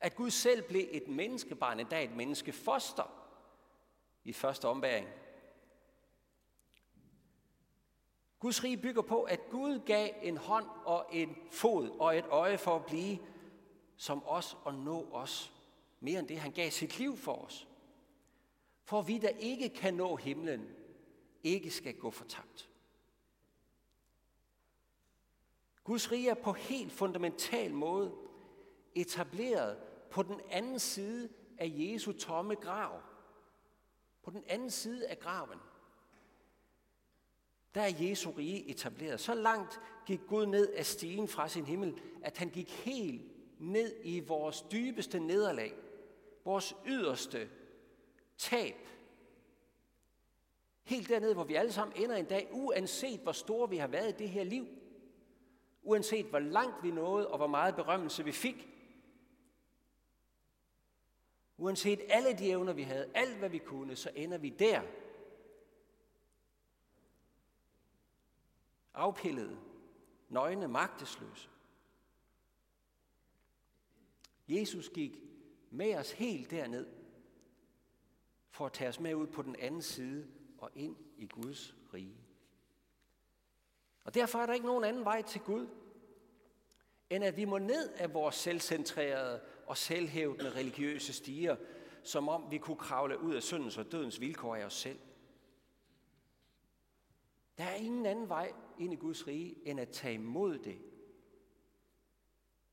At 0.00 0.14
Gud 0.14 0.30
selv 0.30 0.62
blev 0.62 0.88
et 0.90 1.08
menneskebarn, 1.08 1.80
endda 1.80 2.04
et 2.04 2.16
menneskefoster 2.16 3.30
i 4.24 4.32
første 4.32 4.68
ombæring. 4.68 5.08
Guds 8.44 8.64
rige 8.64 8.76
bygger 8.76 9.02
på, 9.02 9.22
at 9.22 9.40
Gud 9.50 9.78
gav 9.86 10.10
en 10.22 10.36
hånd 10.36 10.66
og 10.84 11.06
en 11.12 11.36
fod 11.50 11.88
og 11.88 12.18
et 12.18 12.24
øje 12.24 12.58
for 12.58 12.76
at 12.76 12.86
blive 12.86 13.18
som 13.96 14.22
os 14.26 14.56
og 14.64 14.74
nå 14.74 15.08
os. 15.12 15.52
Mere 16.00 16.18
end 16.18 16.28
det, 16.28 16.38
han 16.38 16.52
gav 16.52 16.70
sit 16.70 16.98
liv 16.98 17.16
for 17.16 17.34
os. 17.34 17.68
For 18.82 19.02
vi, 19.02 19.18
der 19.18 19.28
ikke 19.28 19.68
kan 19.68 19.94
nå 19.94 20.16
himlen, 20.16 20.74
ikke 21.42 21.70
skal 21.70 21.94
gå 21.94 22.10
fortabt. 22.10 22.70
Guds 25.84 26.12
rige 26.12 26.30
er 26.30 26.34
på 26.34 26.52
helt 26.52 26.92
fundamental 26.92 27.74
måde 27.74 28.14
etableret 28.94 29.78
på 30.10 30.22
den 30.22 30.40
anden 30.50 30.78
side 30.78 31.28
af 31.58 31.72
Jesu 31.74 32.12
tomme 32.12 32.54
grav. 32.54 33.00
På 34.22 34.30
den 34.30 34.44
anden 34.48 34.70
side 34.70 35.08
af 35.08 35.18
graven. 35.18 35.58
Der 37.74 37.80
er 37.80 37.92
Jesu 38.00 38.30
rige 38.30 38.68
etableret. 38.70 39.20
Så 39.20 39.34
langt 39.34 39.80
gik 40.06 40.20
Gud 40.28 40.46
ned 40.46 40.72
af 40.72 40.86
stigen 40.86 41.28
fra 41.28 41.48
sin 41.48 41.64
himmel, 41.64 42.00
at 42.22 42.38
han 42.38 42.48
gik 42.50 42.70
helt 42.70 43.22
ned 43.58 43.96
i 44.02 44.20
vores 44.20 44.62
dybeste 44.72 45.20
nederlag, 45.20 45.74
vores 46.44 46.76
yderste 46.86 47.48
tab. 48.38 48.88
Helt 50.82 51.08
dernede, 51.08 51.34
hvor 51.34 51.44
vi 51.44 51.54
alle 51.54 51.72
sammen 51.72 52.02
ender 52.02 52.16
en 52.16 52.24
dag, 52.24 52.48
uanset 52.52 53.20
hvor 53.20 53.32
store 53.32 53.70
vi 53.70 53.76
har 53.76 53.86
været 53.86 54.08
i 54.08 54.22
det 54.22 54.28
her 54.28 54.44
liv. 54.44 54.66
Uanset 55.82 56.26
hvor 56.26 56.38
langt 56.38 56.82
vi 56.82 56.90
nåede, 56.90 57.28
og 57.28 57.36
hvor 57.36 57.46
meget 57.46 57.76
berømmelse 57.76 58.24
vi 58.24 58.32
fik. 58.32 58.68
Uanset 61.58 62.00
alle 62.08 62.38
de 62.38 62.50
evner, 62.50 62.72
vi 62.72 62.82
havde, 62.82 63.10
alt 63.14 63.38
hvad 63.38 63.48
vi 63.48 63.58
kunne, 63.58 63.96
så 63.96 64.10
ender 64.14 64.38
vi 64.38 64.48
der. 64.48 64.82
Afpillede, 68.94 69.58
nøgne, 70.28 70.68
magtesløse. 70.68 71.48
Jesus 74.48 74.88
gik 74.88 75.18
med 75.70 75.94
os 75.94 76.12
helt 76.12 76.50
derned, 76.50 76.86
for 78.50 78.66
at 78.66 78.72
tage 78.72 78.88
os 78.88 79.00
med 79.00 79.14
ud 79.14 79.26
på 79.26 79.42
den 79.42 79.56
anden 79.56 79.82
side 79.82 80.28
og 80.58 80.70
ind 80.74 80.96
i 81.16 81.26
Guds 81.26 81.74
rige. 81.94 82.16
Og 84.04 84.14
derfor 84.14 84.38
er 84.38 84.46
der 84.46 84.54
ikke 84.54 84.66
nogen 84.66 84.84
anden 84.84 85.04
vej 85.04 85.22
til 85.22 85.40
Gud, 85.40 85.66
end 87.10 87.24
at 87.24 87.36
vi 87.36 87.44
må 87.44 87.58
ned 87.58 87.92
af 87.92 88.14
vores 88.14 88.34
selvcentrerede 88.34 89.40
og 89.66 89.76
selvhævdende 89.76 90.50
religiøse 90.50 91.12
stiger, 91.12 91.56
som 92.02 92.28
om 92.28 92.50
vi 92.50 92.58
kunne 92.58 92.76
kravle 92.76 93.20
ud 93.20 93.34
af 93.34 93.42
syndens 93.42 93.78
og 93.78 93.92
dødens 93.92 94.20
vilkår 94.20 94.56
af 94.56 94.64
os 94.64 94.74
selv. 94.74 94.98
Der 97.58 97.64
er 97.64 97.74
ingen 97.74 98.06
anden 98.06 98.28
vej 98.28 98.52
ind 98.78 98.92
i 98.92 98.96
Guds 98.96 99.26
rige, 99.26 99.68
end 99.68 99.80
at 99.80 99.88
tage 99.88 100.14
imod 100.14 100.58
det. 100.58 100.78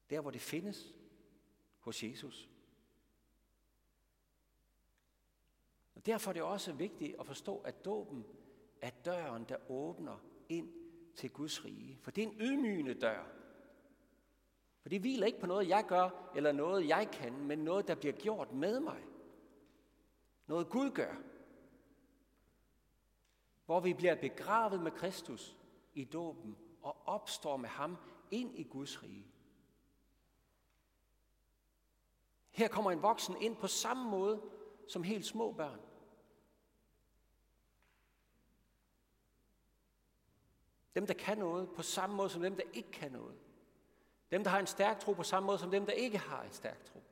Der, 0.09 0.21
hvor 0.21 0.31
det 0.31 0.41
findes, 0.41 0.93
hos 1.79 2.03
Jesus. 2.03 2.49
Og 5.95 6.05
derfor 6.05 6.31
er 6.31 6.33
det 6.33 6.41
også 6.41 6.73
vigtigt 6.73 7.15
at 7.19 7.25
forstå, 7.25 7.57
at 7.57 7.85
dåben 7.85 8.25
er 8.81 8.89
døren, 8.89 9.45
der 9.49 9.71
åbner 9.71 10.17
ind 10.49 10.73
til 11.15 11.29
Guds 11.29 11.65
rige. 11.65 11.97
For 12.01 12.11
det 12.11 12.23
er 12.23 12.27
en 12.27 12.37
ydmygende 12.41 12.93
dør. 12.93 13.25
For 14.81 14.89
det 14.89 15.01
hviler 15.01 15.25
ikke 15.25 15.39
på 15.39 15.47
noget, 15.47 15.69
jeg 15.69 15.85
gør, 15.87 16.31
eller 16.35 16.51
noget, 16.51 16.87
jeg 16.87 17.09
kan, 17.13 17.33
men 17.45 17.59
noget, 17.59 17.87
der 17.87 17.95
bliver 17.95 18.13
gjort 18.13 18.53
med 18.53 18.79
mig. 18.79 19.03
Noget 20.47 20.69
Gud 20.69 20.91
gør. 20.91 21.15
Hvor 23.71 23.79
vi 23.79 23.93
bliver 23.93 24.15
begravet 24.15 24.81
med 24.81 24.91
Kristus 24.91 25.57
i 25.93 26.03
dåben 26.03 26.57
og 26.81 26.97
opstår 27.05 27.57
med 27.57 27.69
ham 27.69 27.97
ind 28.31 28.59
i 28.59 28.63
Guds 28.63 29.03
rige. 29.03 29.27
Her 32.49 32.67
kommer 32.67 32.91
en 32.91 33.01
voksen 33.01 33.41
ind 33.41 33.55
på 33.55 33.67
samme 33.67 34.09
måde 34.09 34.41
som 34.87 35.03
helt 35.03 35.25
små 35.25 35.51
børn. 35.51 35.79
Dem, 40.95 41.07
der 41.07 41.13
kan 41.13 41.37
noget, 41.37 41.69
på 41.75 41.81
samme 41.81 42.15
måde 42.15 42.29
som 42.29 42.41
dem, 42.41 42.55
der 42.55 42.63
ikke 42.73 42.91
kan 42.91 43.11
noget. 43.11 43.37
Dem, 44.31 44.43
der 44.43 44.49
har 44.49 44.59
en 44.59 44.67
stærk 44.67 44.99
tro, 44.99 45.13
på 45.13 45.23
samme 45.23 45.47
måde 45.47 45.57
som 45.57 45.71
dem, 45.71 45.85
der 45.85 45.93
ikke 45.93 46.17
har 46.17 46.43
en 46.43 46.51
stærk 46.51 46.85
tro. 46.85 47.03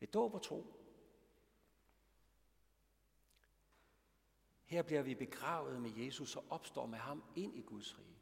Ved 0.00 0.08
dåb 0.08 0.34
og 0.34 0.42
tro. 0.42 0.73
Her 4.74 4.82
bliver 4.82 5.02
vi 5.02 5.14
begravet 5.14 5.82
med 5.82 5.90
Jesus 5.90 6.36
og 6.36 6.44
opstår 6.50 6.86
med 6.86 6.98
ham 6.98 7.22
ind 7.36 7.56
i 7.56 7.60
Guds 7.60 7.98
rige. 7.98 8.18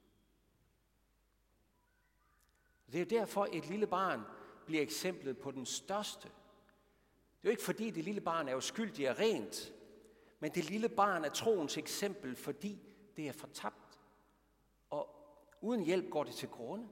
Det 2.93 3.01
er 3.01 3.05
derfor, 3.05 3.49
et 3.53 3.69
lille 3.69 3.87
barn 3.87 4.21
bliver 4.67 4.83
eksemplet 4.83 5.39
på 5.39 5.51
den 5.51 5.67
største. 5.67 6.29
Det 6.29 6.35
er 7.43 7.45
jo 7.45 7.51
ikke 7.51 7.63
fordi, 7.63 7.91
det 7.91 8.05
lille 8.05 8.21
barn 8.21 8.49
er 8.49 8.55
uskyldig 8.55 9.11
og 9.11 9.19
rent, 9.19 9.73
men 10.41 10.55
det 10.55 10.71
lille 10.71 10.89
barn 10.89 11.25
er 11.25 11.29
troens 11.29 11.77
eksempel, 11.77 12.37
fordi 12.37 12.83
det 13.17 13.29
er 13.29 13.33
fortabt. 13.33 13.99
Og 14.91 15.09
uden 15.61 15.85
hjælp 15.85 16.11
går 16.11 16.25
det 16.25 16.35
til 16.35 16.49
grunde. 16.49 16.89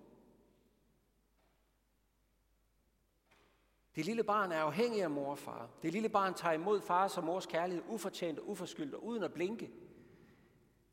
Det 3.94 4.04
lille 4.04 4.25
barn 4.25 4.52
er 4.52 4.61
afhængig 4.61 5.02
af 5.02 5.11
mor 5.11 5.30
og 5.30 5.38
far. 5.38 5.68
Det 5.82 5.92
lille 5.92 6.09
barn 6.09 6.35
tager 6.35 6.52
imod 6.52 6.80
fars 6.80 7.16
og 7.16 7.25
mors 7.25 7.47
kærlighed 7.47 7.85
ufortjent 7.88 8.38
og 8.38 8.49
uforskyldt 8.49 8.94
og 8.94 9.04
uden 9.04 9.23
at 9.23 9.32
blinke. 9.32 9.70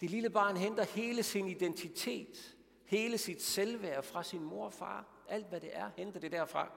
Det 0.01 0.09
lille 0.09 0.29
barn 0.29 0.57
henter 0.57 0.83
hele 0.83 1.23
sin 1.23 1.47
identitet 1.47 2.57
hele 2.87 3.17
sit 3.17 3.41
selvværd 3.41 4.03
fra 4.03 4.23
sin 4.23 4.43
mor 4.43 4.65
og 4.65 4.73
far. 4.73 5.05
Alt 5.27 5.47
hvad 5.47 5.61
det 5.61 5.69
er, 5.73 5.89
henter 5.97 6.19
det 6.19 6.31
derfra. 6.31 6.71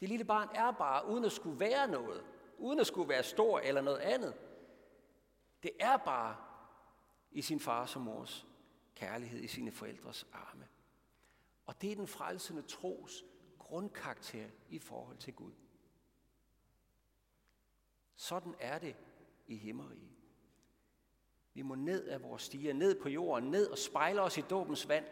Det 0.00 0.08
lille 0.08 0.24
barn 0.24 0.48
er 0.54 0.70
bare, 0.70 1.06
uden 1.06 1.24
at 1.24 1.32
skulle 1.32 1.60
være 1.60 1.88
noget, 1.88 2.24
uden 2.58 2.80
at 2.80 2.86
skulle 2.86 3.08
være 3.08 3.22
stor 3.22 3.58
eller 3.58 3.80
noget 3.80 3.98
andet. 3.98 4.34
Det 5.62 5.70
er 5.80 5.96
bare 5.96 6.36
i 7.32 7.42
sin 7.42 7.60
fars 7.60 7.96
og 7.96 8.02
mors 8.02 8.46
kærlighed, 8.94 9.40
i 9.40 9.46
sine 9.46 9.72
forældres 9.72 10.26
arme. 10.32 10.68
Og 11.66 11.82
det 11.82 11.92
er 11.92 11.96
den 11.96 12.06
frelsende 12.06 12.62
tros 12.62 13.24
grundkarakter 13.72 14.48
i 14.68 14.78
forhold 14.78 15.16
til 15.16 15.34
Gud. 15.34 15.52
Sådan 18.14 18.54
er 18.60 18.78
det 18.78 18.96
i 19.46 19.56
himmeriget. 19.56 20.10
Vi 21.54 21.62
må 21.62 21.74
ned 21.74 22.08
af 22.08 22.22
vores 22.22 22.42
stiger, 22.42 22.72
ned 22.72 23.00
på 23.00 23.08
jorden, 23.08 23.50
ned 23.50 23.70
og 23.70 23.78
spejle 23.78 24.22
os 24.22 24.38
i 24.38 24.40
dåbens 24.40 24.88
vand. 24.88 25.04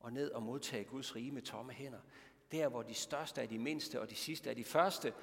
Og 0.00 0.12
ned 0.12 0.30
og 0.30 0.42
modtage 0.42 0.84
Guds 0.84 1.16
rige 1.16 1.32
med 1.32 1.42
tomme 1.42 1.72
hænder. 1.72 2.00
Der, 2.50 2.68
hvor 2.68 2.82
de 2.82 2.94
største 2.94 3.42
er 3.42 3.46
de 3.46 3.58
mindste, 3.58 4.00
og 4.00 4.10
de 4.10 4.16
sidste 4.16 4.50
er 4.50 4.54
de 4.54 4.64
første. 4.64 5.14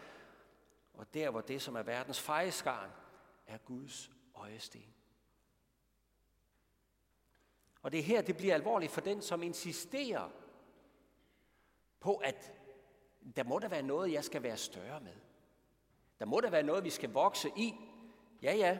Og 0.93 1.13
der, 1.13 1.29
hvor 1.29 1.41
det, 1.41 1.61
som 1.61 1.75
er 1.75 1.83
verdens 1.83 2.21
fejeskarn, 2.21 2.91
er 3.47 3.57
Guds 3.57 4.11
øjesten. 4.35 4.93
Og 7.81 7.91
det 7.91 7.99
er 7.99 8.03
her, 8.03 8.21
det 8.21 8.37
bliver 8.37 8.53
alvorligt 8.53 8.91
for 8.91 9.01
den, 9.01 9.21
som 9.21 9.43
insisterer 9.43 10.42
på, 12.03 12.15
at 12.15 12.53
der 13.35 13.43
må 13.43 13.59
der 13.59 13.67
være 13.67 13.83
noget, 13.83 14.11
jeg 14.11 14.23
skal 14.23 14.43
være 14.43 14.57
større 14.57 15.01
med. 15.01 15.15
Der 16.19 16.25
må 16.25 16.41
der 16.41 16.49
være 16.49 16.63
noget, 16.63 16.83
vi 16.83 16.89
skal 16.89 17.09
vokse 17.09 17.51
i. 17.57 17.73
Ja, 18.41 18.55
ja, 18.55 18.79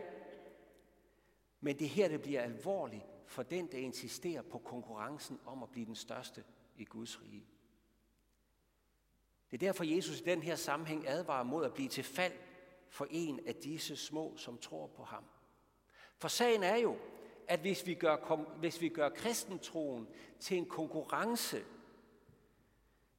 men 1.60 1.80
det 1.80 1.90
her, 1.90 2.08
det 2.08 2.22
bliver 2.22 2.42
alvorligt 2.42 3.04
for 3.26 3.44
den, 3.44 3.72
der 3.72 3.78
insisterer 3.78 4.42
på 4.42 4.58
konkurrencen 4.58 5.40
om 5.46 5.64
at 5.64 5.70
blive 5.70 5.86
den 5.86 5.96
største 5.96 6.44
i 6.78 6.84
Guds 6.84 7.22
rige. 7.22 7.46
Det 9.52 9.64
er 9.64 9.68
derfor, 9.68 9.84
Jesus 9.84 10.20
i 10.20 10.24
den 10.24 10.42
her 10.42 10.56
sammenhæng 10.56 11.08
advarer 11.08 11.44
mod 11.44 11.66
at 11.66 11.74
blive 11.74 11.90
til 11.90 12.04
fald 12.04 12.34
for 12.90 13.08
en 13.10 13.48
af 13.48 13.56
disse 13.56 13.96
små, 13.96 14.38
som 14.38 14.58
tror 14.58 14.88
på 14.88 15.04
ham. 15.04 15.24
For 16.18 16.28
sagen 16.28 16.64
er 16.64 16.76
jo, 16.76 16.98
at 17.48 17.60
hvis 17.60 17.86
vi 17.86 17.94
gør, 17.94 18.36
hvis 18.36 18.82
vi 18.82 18.90
gør 18.90 19.10
kristentroen 19.10 20.08
til 20.40 20.58
en 20.58 20.66
konkurrence 20.66 21.64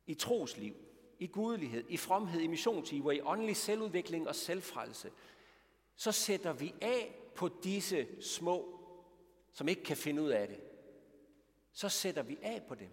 i 0.06 0.14
trosliv, 0.14 0.74
i 1.18 1.26
gudelighed, 1.26 1.84
i 1.88 1.96
fromhed, 1.96 2.40
i 2.40 2.46
missionsiver, 2.46 3.12
i 3.12 3.20
åndelig 3.20 3.56
selvudvikling 3.56 4.28
og 4.28 4.34
selvfrelse, 4.34 5.12
så 5.96 6.12
sætter 6.12 6.52
vi 6.52 6.74
af 6.80 7.14
på 7.34 7.48
disse 7.48 8.22
små, 8.22 8.80
som 9.52 9.68
ikke 9.68 9.82
kan 9.82 9.96
finde 9.96 10.22
ud 10.22 10.28
af 10.28 10.48
det. 10.48 10.60
Så 11.72 11.88
sætter 11.88 12.22
vi 12.22 12.38
af 12.42 12.62
på 12.68 12.74
dem. 12.74 12.90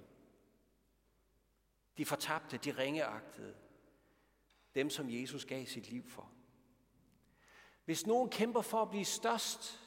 De 1.98 2.06
fortabte, 2.06 2.58
de 2.58 2.72
ringeagtede. 2.72 3.56
Dem, 4.76 4.90
som 4.90 5.10
Jesus 5.10 5.46
gav 5.46 5.66
sit 5.66 5.90
liv 5.90 6.10
for. 6.10 6.32
Hvis 7.86 8.08
nogen 8.08 8.30
kæmper 8.30 8.62
for 8.62 8.82
at 8.82 8.90
blive 8.90 9.06
størst 9.06 9.82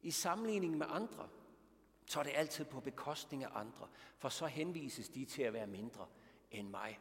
i 0.00 0.10
sammenligning 0.10 0.78
med 0.78 0.86
andre, 0.88 1.28
så 2.12 2.20
er 2.20 2.24
det 2.24 2.32
altid 2.34 2.64
på 2.64 2.80
bekostning 2.80 3.44
af 3.44 3.48
andre, 3.54 3.88
for 4.18 4.28
så 4.28 4.46
henvises 4.46 5.08
de 5.08 5.24
til 5.24 5.42
at 5.42 5.52
være 5.52 5.66
mindre 5.66 6.06
end 6.50 6.68
mig. 6.68 7.00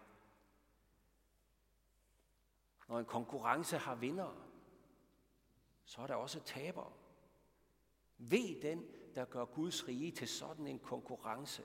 Når 2.90 3.00
en 3.00 3.06
konkurrence 3.06 3.78
har 3.78 3.96
vinder, 3.96 4.48
så 5.86 6.02
er 6.02 6.08
der 6.08 6.16
også 6.16 6.40
tabere. 6.40 6.92
Ved 8.18 8.62
den, 8.62 8.86
der 9.16 9.26
gør 9.26 9.46
Guds 9.46 9.88
rige 9.88 10.12
til 10.12 10.28
sådan 10.28 10.68
en 10.68 10.80
konkurrence. 10.80 11.64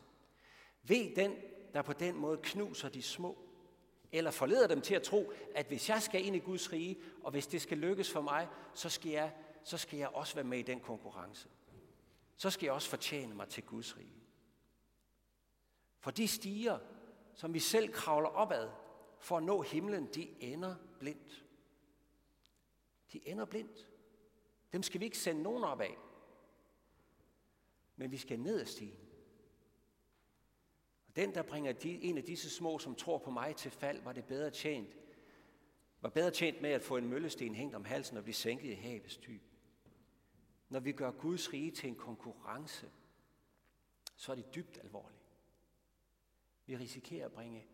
Ved 0.82 1.16
den, 1.16 1.36
der 1.74 1.82
på 1.82 1.92
den 1.92 2.16
måde 2.16 2.40
knuser 2.42 2.88
de 2.88 3.02
små, 3.02 3.38
eller 4.12 4.30
forleder 4.30 4.66
dem 4.66 4.80
til 4.80 4.94
at 4.94 5.02
tro, 5.02 5.32
at 5.54 5.66
hvis 5.66 5.88
jeg 5.88 6.02
skal 6.02 6.26
ind 6.26 6.36
i 6.36 6.38
Guds 6.38 6.72
rige, 6.72 6.96
og 7.22 7.30
hvis 7.30 7.46
det 7.46 7.62
skal 7.62 7.78
lykkes 7.78 8.12
for 8.12 8.20
mig, 8.20 8.48
så 8.74 8.88
skal 8.88 9.10
jeg, 9.10 9.34
så 9.64 9.78
skal 9.78 9.98
jeg 9.98 10.08
også 10.08 10.34
være 10.34 10.44
med 10.44 10.58
i 10.58 10.62
den 10.62 10.80
konkurrence. 10.80 11.48
Så 12.37 12.50
skal 12.50 12.66
jeg 12.66 12.75
også 12.75 12.88
fortjene 12.88 13.35
mig 13.35 13.49
til 13.49 13.62
Guds 13.62 13.97
rige. 13.97 14.23
For 15.99 16.11
de 16.11 16.28
stiger, 16.28 16.78
som 17.35 17.55
vi 17.55 17.59
selv 17.59 17.93
kravler 17.93 18.28
opad 18.28 18.71
for 19.19 19.37
at 19.37 19.43
nå 19.43 19.62
himlen, 19.62 20.07
de 20.14 20.43
ender 20.43 20.76
blindt. 20.99 21.45
De 23.12 23.28
ender 23.28 23.45
blindt. 23.45 23.90
Dem 24.73 24.83
skal 24.83 25.00
vi 25.00 25.05
ikke 25.05 25.19
sende 25.19 25.43
nogen 25.43 25.64
op 25.64 25.81
af. 25.81 25.99
Men 27.97 28.11
vi 28.11 28.16
skal 28.16 28.40
ned 28.40 28.61
ad 28.61 28.66
stigen. 28.66 29.09
Og 31.09 31.16
den, 31.16 31.35
der 31.35 31.43
bringer 31.43 31.73
de, 31.73 32.02
en 32.02 32.19
af 32.19 32.25
disse 32.25 32.50
små, 32.50 32.78
som 32.78 32.95
tror 32.95 33.19
på 33.19 33.31
mig 33.31 33.57
til 33.57 33.71
fald, 33.71 34.02
var 34.02 34.12
det 34.12 34.25
bedre 34.25 34.50
tjent. 34.50 34.97
Var 36.00 36.09
bedre 36.09 36.31
tjent 36.31 36.62
med 36.62 36.71
at 36.71 36.83
få 36.83 36.97
en 36.97 37.09
møllesten 37.09 37.55
hængt 37.55 37.75
om 37.75 37.85
halsen 37.85 38.16
og 38.16 38.23
blive 38.23 38.35
sænket 38.35 38.71
i 38.71 38.75
havets 38.75 39.16
dyb. 39.16 39.43
Når 40.68 40.80
vi 40.80 40.92
gør 40.92 41.11
Guds 41.11 41.52
rige 41.52 41.70
til 41.70 41.88
en 41.88 41.96
konkurrence, 41.96 42.90
så 44.16 44.32
er 44.32 44.37
det 44.37 44.54
dybt 44.54 44.78
alvorligt. 44.78 45.23
Vi 46.66 46.76
risikerer 46.76 47.26
at 47.26 47.32
bringe 47.32 47.66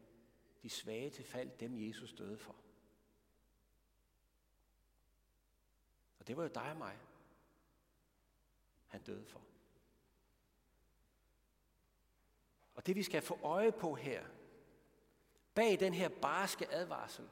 de 0.63 0.71
svage 0.71 1.11
til 1.11 1.25
fald, 1.25 1.51
dem 1.61 1.77
Jesus 1.77 2.13
døde 2.13 2.39
for. 2.39 2.57
Og 6.19 6.29
det 6.29 6.37
var 6.37 6.43
jo 6.43 6.51
dig 6.55 6.71
og 6.71 6.77
mig, 6.77 6.99
han 8.87 9.03
døde 9.03 9.25
for. 9.25 9.43
Og 12.75 12.87
det 12.87 12.97
vi 12.97 13.03
skal 13.03 13.23
få 13.23 13.39
øje 13.43 13.73
på 13.73 13.95
her, 13.95 14.27
bag 15.55 15.81
den 15.81 15.95
her 15.95 16.09
barske 16.09 16.73
advarsel, 16.73 17.29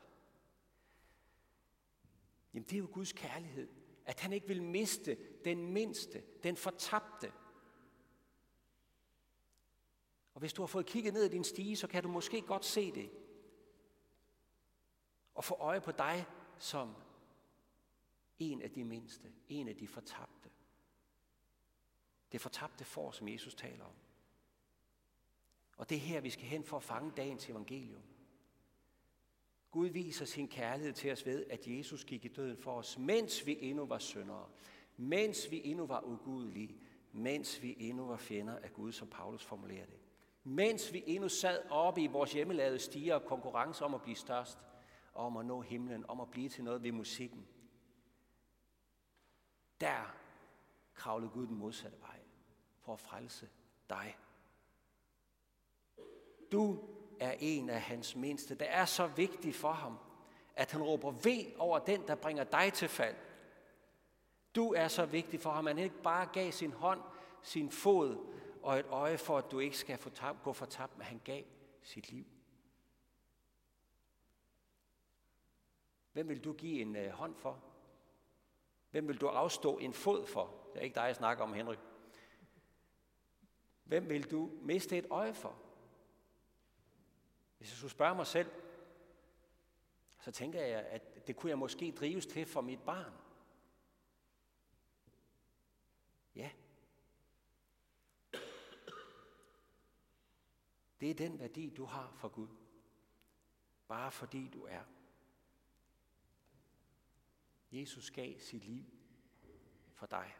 jamen 2.54 2.64
det 2.64 2.72
er 2.72 2.78
jo 2.78 2.88
Guds 2.92 3.12
kærlighed. 3.12 3.68
At 4.04 4.20
han 4.20 4.32
ikke 4.32 4.46
vil 4.46 4.62
miste 4.62 5.18
den 5.44 5.72
mindste, 5.72 6.22
den 6.42 6.56
fortabte. 6.56 7.32
Og 10.34 10.40
hvis 10.40 10.52
du 10.52 10.62
har 10.62 10.66
fået 10.66 10.86
kigget 10.86 11.14
ned 11.14 11.24
i 11.24 11.28
din 11.28 11.44
stige, 11.44 11.76
så 11.76 11.86
kan 11.86 12.02
du 12.02 12.08
måske 12.08 12.42
godt 12.42 12.64
se 12.64 12.92
det. 12.92 13.10
Og 15.34 15.44
få 15.44 15.54
øje 15.54 15.80
på 15.80 15.92
dig 15.92 16.26
som 16.58 16.94
en 18.38 18.62
af 18.62 18.70
de 18.70 18.84
mindste, 18.84 19.32
en 19.48 19.68
af 19.68 19.76
de 19.76 19.88
fortabte. 19.88 20.50
Det 22.32 22.40
fortabte 22.40 22.84
får, 22.84 23.10
som 23.10 23.28
Jesus 23.28 23.54
taler 23.54 23.84
om. 23.84 23.94
Og 25.76 25.88
det 25.88 25.96
er 25.96 26.00
her, 26.00 26.20
vi 26.20 26.30
skal 26.30 26.44
hen 26.44 26.64
for 26.64 26.76
at 26.76 26.82
fange 26.82 27.12
dagens 27.16 27.48
evangelium. 27.48 28.02
Gud 29.70 29.88
viser 29.88 30.24
sin 30.24 30.48
kærlighed 30.48 30.92
til 30.92 31.12
os 31.12 31.26
ved, 31.26 31.46
at 31.50 31.66
Jesus 31.66 32.04
gik 32.04 32.24
i 32.24 32.28
døden 32.28 32.56
for 32.56 32.78
os, 32.78 32.98
mens 32.98 33.46
vi 33.46 33.58
endnu 33.60 33.86
var 33.86 33.98
syndere, 33.98 34.48
mens 35.00 35.50
vi 35.50 35.60
endnu 35.64 35.86
var 35.86 36.02
ugudelige, 36.06 36.76
mens 37.12 37.62
vi 37.62 37.76
endnu 37.78 38.06
var 38.06 38.16
fjender 38.16 38.58
af 38.58 38.72
Gud, 38.72 38.92
som 38.92 39.08
Paulus 39.08 39.44
formulerer 39.44 39.86
det. 39.86 39.98
Mens 40.44 40.92
vi 40.92 41.04
endnu 41.06 41.28
sad 41.28 41.70
oppe 41.70 42.02
i 42.02 42.06
vores 42.06 42.32
hjemmelavede 42.32 42.78
stiger 42.78 43.14
og 43.14 43.24
konkurrence 43.24 43.84
om 43.84 43.94
at 43.94 44.02
blive 44.02 44.16
størst, 44.16 44.58
og 45.12 45.26
om 45.26 45.36
at 45.36 45.46
nå 45.46 45.60
himlen, 45.60 46.04
om 46.10 46.20
at 46.20 46.30
blive 46.30 46.48
til 46.48 46.64
noget 46.64 46.82
ved 46.82 46.92
musikken. 46.92 47.46
Der 49.80 50.14
kravlede 50.94 51.30
Gud 51.30 51.46
den 51.46 51.56
modsatte 51.56 52.00
vej 52.00 52.20
for 52.80 52.92
at 52.92 53.00
frelse 53.00 53.48
dig. 53.90 54.16
Du 56.52 56.78
er 57.20 57.34
en 57.38 57.70
af 57.70 57.80
hans 57.80 58.16
mindste. 58.16 58.54
Det 58.54 58.66
er 58.70 58.84
så 58.84 59.06
vigtigt 59.06 59.56
for 59.56 59.72
ham, 59.72 59.98
at 60.56 60.72
han 60.72 60.82
råber 60.82 61.10
ved 61.10 61.44
over 61.58 61.78
den, 61.78 62.06
der 62.06 62.14
bringer 62.14 62.44
dig 62.44 62.72
til 62.72 62.88
fald. 62.88 63.16
Du 64.54 64.72
er 64.72 64.88
så 64.88 65.06
vigtig 65.06 65.40
for 65.40 65.50
ham, 65.50 65.66
at 65.66 65.74
han 65.74 65.84
ikke 65.84 66.02
bare 66.02 66.28
gav 66.32 66.52
sin 66.52 66.72
hånd, 66.72 67.00
sin 67.42 67.70
fod 67.70 68.26
og 68.62 68.78
et 68.78 68.86
øje 68.86 69.18
for, 69.18 69.38
at 69.38 69.50
du 69.50 69.58
ikke 69.58 69.78
skal 69.78 69.98
få 69.98 70.10
tab, 70.10 70.36
gå 70.42 70.52
tabt, 70.52 70.98
men 70.98 71.06
han 71.06 71.20
gav 71.24 71.42
sit 71.82 72.12
liv. 72.12 72.24
Hvem 76.12 76.28
vil 76.28 76.44
du 76.44 76.52
give 76.52 76.80
en 76.80 76.96
øh, 76.96 77.10
hånd 77.10 77.36
for? 77.36 77.62
Hvem 78.90 79.08
vil 79.08 79.20
du 79.20 79.26
afstå 79.26 79.78
en 79.78 79.92
fod 79.92 80.26
for? 80.26 80.54
Det 80.72 80.80
er 80.80 80.84
ikke 80.84 80.94
dig, 80.94 81.02
jeg 81.02 81.16
snakker 81.16 81.44
om, 81.44 81.52
Henrik. 81.52 81.78
Hvem 83.84 84.08
vil 84.08 84.30
du 84.30 84.50
miste 84.62 84.98
et 84.98 85.06
øje 85.10 85.34
for? 85.34 85.56
Hvis 87.58 87.70
jeg 87.70 87.76
skulle 87.76 87.90
spørge 87.90 88.14
mig 88.14 88.26
selv, 88.26 88.50
så 90.20 90.32
tænker 90.32 90.60
jeg, 90.60 90.80
at 90.80 91.26
det 91.26 91.36
kunne 91.36 91.50
jeg 91.50 91.58
måske 91.58 91.92
drives 91.92 92.26
til 92.26 92.46
for 92.46 92.60
mit 92.60 92.80
barn. 92.80 93.12
Ja. 96.34 96.50
Det 101.00 101.10
er 101.10 101.14
den 101.14 101.38
værdi, 101.38 101.70
du 101.76 101.84
har 101.84 102.12
for 102.16 102.28
Gud. 102.28 102.48
Bare 103.88 104.12
fordi 104.12 104.48
du 104.48 104.64
er. 104.64 104.82
Jesus 107.72 108.10
gav 108.10 108.38
sit 108.38 108.64
liv 108.64 108.84
for 109.94 110.06
dig. 110.06 110.36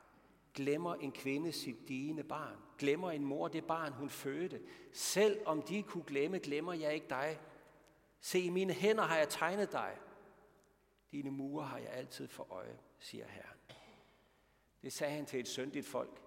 Glemmer 0.55 0.94
en 0.94 1.12
kvinde 1.12 1.53
sit 1.53 1.88
dine 1.88 2.24
barn? 2.24 2.59
Glemmer 2.79 3.11
en 3.11 3.24
mor 3.24 3.48
det 3.48 3.64
barn, 3.66 3.92
hun 3.92 4.11
fødte? 4.11 4.62
Selv 4.92 5.46
om 5.46 5.62
de 5.62 5.83
kunne 5.83 6.05
glemme, 6.05 6.38
glemmer 6.38 6.72
jeg 6.72 6.94
ikke 6.94 7.09
dig. 7.09 7.40
Se, 8.20 8.40
i 8.40 8.48
mine 8.48 8.72
hænder 8.72 9.05
har 9.05 9.16
jeg 9.16 9.29
tegnet 9.29 9.72
dig. 9.72 9.98
Dine 11.12 11.31
mure 11.31 11.66
har 11.66 11.79
jeg 11.79 11.90
altid 11.90 12.29
for 12.29 12.53
øje, 12.53 12.79
siger 12.98 13.26
Herren. 13.26 13.60
Det 14.82 14.92
sagde 14.92 15.14
han 15.14 15.26
til 15.26 15.40
et 15.40 15.48
syndigt 15.48 15.86
folk. 15.86 16.22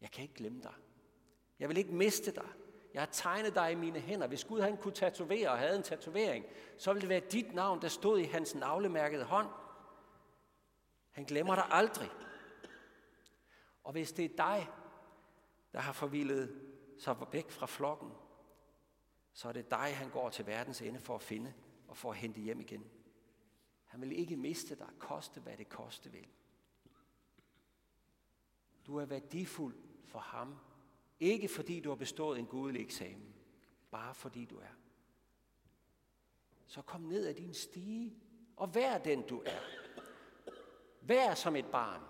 Jeg 0.00 0.10
kan 0.10 0.22
ikke 0.22 0.34
glemme 0.34 0.62
dig. 0.62 0.74
Jeg 1.58 1.68
vil 1.68 1.76
ikke 1.76 1.94
miste 1.94 2.34
dig. 2.34 2.48
Jeg 2.94 3.02
har 3.02 3.08
tegnet 3.12 3.54
dig 3.54 3.72
i 3.72 3.74
mine 3.74 4.00
hænder. 4.00 4.26
Hvis 4.26 4.44
Gud 4.44 4.60
han 4.60 4.76
kunne 4.76 4.94
tatovere 4.94 5.50
og 5.50 5.58
havde 5.58 5.76
en 5.76 5.82
tatovering, 5.82 6.44
så 6.78 6.92
ville 6.92 7.00
det 7.00 7.08
være 7.08 7.20
dit 7.20 7.54
navn, 7.54 7.82
der 7.82 7.88
stod 7.88 8.18
i 8.18 8.24
hans 8.24 8.54
navlemærkede 8.54 9.24
hånd. 9.24 9.48
Han 11.10 11.24
glemmer 11.24 11.54
dig 11.54 11.64
aldrig. 11.70 12.10
Og 13.84 13.92
hvis 13.92 14.12
det 14.12 14.24
er 14.24 14.36
dig, 14.36 14.68
der 15.72 15.80
har 15.80 15.92
forvildet 15.92 16.62
sig 16.98 17.16
væk 17.32 17.50
fra 17.50 17.66
flokken, 17.66 18.12
så 19.32 19.48
er 19.48 19.52
det 19.52 19.70
dig, 19.70 19.96
han 19.96 20.10
går 20.10 20.30
til 20.30 20.46
verdens 20.46 20.82
ende 20.82 21.00
for 21.00 21.14
at 21.14 21.22
finde 21.22 21.54
og 21.88 21.96
for 21.96 22.10
at 22.10 22.16
hente 22.16 22.40
hjem 22.40 22.60
igen. 22.60 22.90
Han 23.88 24.00
vil 24.00 24.18
ikke 24.18 24.36
miste 24.36 24.74
dig, 24.74 24.88
koste 24.98 25.40
hvad 25.40 25.56
det 25.56 25.68
koste 25.68 26.12
vil. 26.12 26.26
Du 28.86 28.96
er 28.96 29.04
værdifuld 29.04 29.76
for 30.04 30.18
ham, 30.18 30.54
ikke 31.20 31.48
fordi 31.48 31.80
du 31.80 31.88
har 31.88 31.96
bestået 31.96 32.38
en 32.38 32.46
gudelig 32.46 32.82
eksamen, 32.82 33.34
bare 33.90 34.14
fordi 34.14 34.44
du 34.44 34.58
er. 34.58 34.74
Så 36.66 36.82
kom 36.82 37.00
ned 37.00 37.26
af 37.26 37.34
din 37.34 37.54
stige 37.54 38.16
og 38.56 38.74
vær 38.74 38.98
den 38.98 39.22
du 39.26 39.42
er. 39.46 39.60
Vær 41.00 41.34
som 41.34 41.56
et 41.56 41.66
barn, 41.66 42.02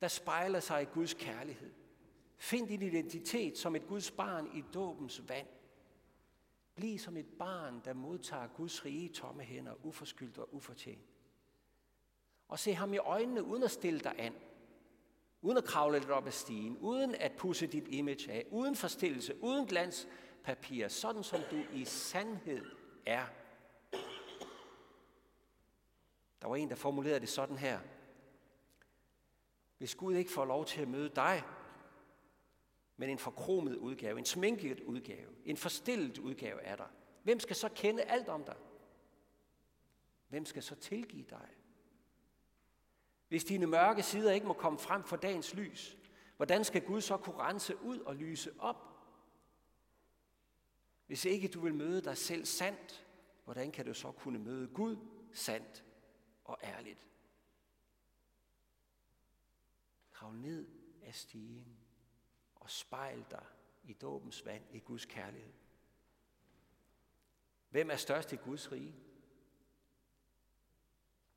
der 0.00 0.08
spejler 0.08 0.60
sig 0.60 0.82
i 0.82 0.84
Guds 0.84 1.14
kærlighed. 1.14 1.72
Find 2.36 2.68
din 2.68 2.82
identitet 2.82 3.58
som 3.58 3.76
et 3.76 3.86
Guds 3.86 4.10
barn 4.10 4.56
i 4.56 4.64
dåbens 4.74 5.28
vand. 5.28 5.48
Bliv 6.74 6.98
som 6.98 7.16
et 7.16 7.26
barn, 7.38 7.82
der 7.84 7.92
modtager 7.92 8.46
Guds 8.46 8.84
rige 8.84 9.08
tomme 9.08 9.42
hænder, 9.42 9.86
uforskyldt 9.86 10.38
og 10.38 10.54
ufortjent. 10.54 11.04
Og 12.48 12.58
se 12.58 12.74
ham 12.74 12.94
i 12.94 12.98
øjnene, 12.98 13.44
uden 13.44 13.62
at 13.62 13.70
stille 13.70 14.00
dig 14.00 14.14
an. 14.18 14.34
Uden 15.42 15.56
at 15.56 15.64
kravle 15.64 15.98
lidt 15.98 16.10
op 16.10 16.26
ad 16.26 16.32
stigen. 16.32 16.78
Uden 16.78 17.14
at 17.14 17.32
pusse 17.32 17.66
dit 17.66 17.88
image 17.88 18.32
af. 18.32 18.46
Uden 18.50 18.76
forstillelse. 18.76 19.42
Uden 19.42 19.66
glanspapir. 19.66 20.88
Sådan 20.88 21.22
som 21.22 21.40
du 21.50 21.56
i 21.72 21.84
sandhed 21.84 22.64
er. 23.06 23.26
Der 26.42 26.48
var 26.48 26.56
en, 26.56 26.70
der 26.70 26.76
formulerede 26.76 27.20
det 27.20 27.28
sådan 27.28 27.58
her. 27.58 27.80
Hvis 29.78 29.94
Gud 29.94 30.14
ikke 30.14 30.30
får 30.30 30.44
lov 30.44 30.64
til 30.64 30.80
at 30.82 30.88
møde 30.88 31.08
dig, 31.08 31.42
men 33.00 33.10
en 33.10 33.18
forkromet 33.18 33.76
udgave, 33.76 34.18
en 34.18 34.24
sminket 34.24 34.80
udgave, 34.80 35.34
en 35.44 35.56
forstillet 35.56 36.18
udgave 36.18 36.62
er 36.62 36.76
der. 36.76 36.88
hvem 37.22 37.40
skal 37.40 37.56
så 37.56 37.68
kende 37.68 38.02
alt 38.02 38.28
om 38.28 38.44
dig? 38.44 38.56
Hvem 40.28 40.44
skal 40.44 40.62
så 40.62 40.74
tilgive 40.74 41.24
dig? 41.30 41.48
Hvis 43.28 43.44
dine 43.44 43.66
mørke 43.66 44.02
sider 44.02 44.32
ikke 44.32 44.46
må 44.46 44.52
komme 44.52 44.78
frem 44.78 45.04
for 45.04 45.16
dagens 45.16 45.54
lys, 45.54 45.98
hvordan 46.36 46.64
skal 46.64 46.82
Gud 46.82 47.00
så 47.00 47.16
kunne 47.16 47.36
rense 47.36 47.82
ud 47.82 47.98
og 47.98 48.16
lyse 48.16 48.52
op? 48.58 48.76
Hvis 51.06 51.24
ikke 51.24 51.48
du 51.48 51.60
vil 51.60 51.74
møde 51.74 52.02
dig 52.02 52.16
selv 52.16 52.44
sandt, 52.44 53.06
hvordan 53.44 53.72
kan 53.72 53.86
du 53.86 53.94
så 53.94 54.12
kunne 54.12 54.38
møde 54.38 54.68
Gud 54.68 54.96
sandt 55.32 55.84
og 56.44 56.58
ærligt? 56.62 57.06
Krav 60.12 60.32
ned 60.32 60.66
af 61.02 61.14
stigen 61.14 61.79
og 62.60 62.70
spejl 62.70 63.24
dig 63.30 63.44
i 63.84 63.92
dåbens 63.92 64.46
vand 64.46 64.64
i 64.72 64.78
Guds 64.78 65.04
kærlighed. 65.04 65.52
Hvem 67.70 67.90
er 67.90 67.96
størst 67.96 68.32
i 68.32 68.36
Guds 68.36 68.72
rige? 68.72 68.94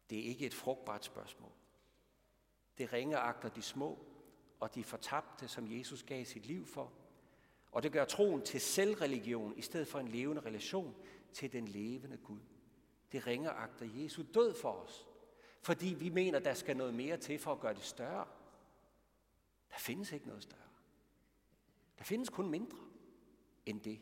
Det 0.09 0.19
er 0.19 0.23
ikke 0.23 0.45
et 0.45 0.53
frugtbart 0.53 1.05
spørgsmål. 1.05 1.51
Det 2.77 2.93
ringer 2.93 3.17
agter 3.17 3.49
de 3.49 3.61
små 3.61 4.05
og 4.59 4.75
de 4.75 4.83
fortabte, 4.83 5.47
som 5.47 5.77
Jesus 5.77 6.03
gav 6.03 6.25
sit 6.25 6.45
liv 6.45 6.65
for. 6.65 6.93
Og 7.71 7.83
det 7.83 7.91
gør 7.91 8.05
troen 8.05 8.41
til 8.41 8.61
selvreligion 8.61 9.57
i 9.57 9.61
stedet 9.61 9.87
for 9.87 9.99
en 9.99 10.07
levende 10.07 10.41
relation 10.41 10.95
til 11.33 11.51
den 11.51 11.67
levende 11.67 12.17
Gud. 12.17 12.39
Det 13.11 13.27
ringer 13.27 13.51
agter 13.51 13.85
Jesu 13.85 14.23
død 14.33 14.55
for 14.61 14.71
os, 14.71 15.07
fordi 15.61 15.87
vi 15.87 16.09
mener, 16.09 16.39
der 16.39 16.53
skal 16.53 16.77
noget 16.77 16.93
mere 16.93 17.17
til 17.17 17.39
for 17.39 17.51
at 17.51 17.59
gøre 17.59 17.73
det 17.73 17.83
større. 17.83 18.27
Der 19.69 19.77
findes 19.77 20.11
ikke 20.11 20.27
noget 20.27 20.43
større. 20.43 20.72
Der 22.03 22.07
findes 22.07 22.29
kun 22.29 22.49
mindre 22.49 22.77
end 23.65 23.81
det. 23.81 23.99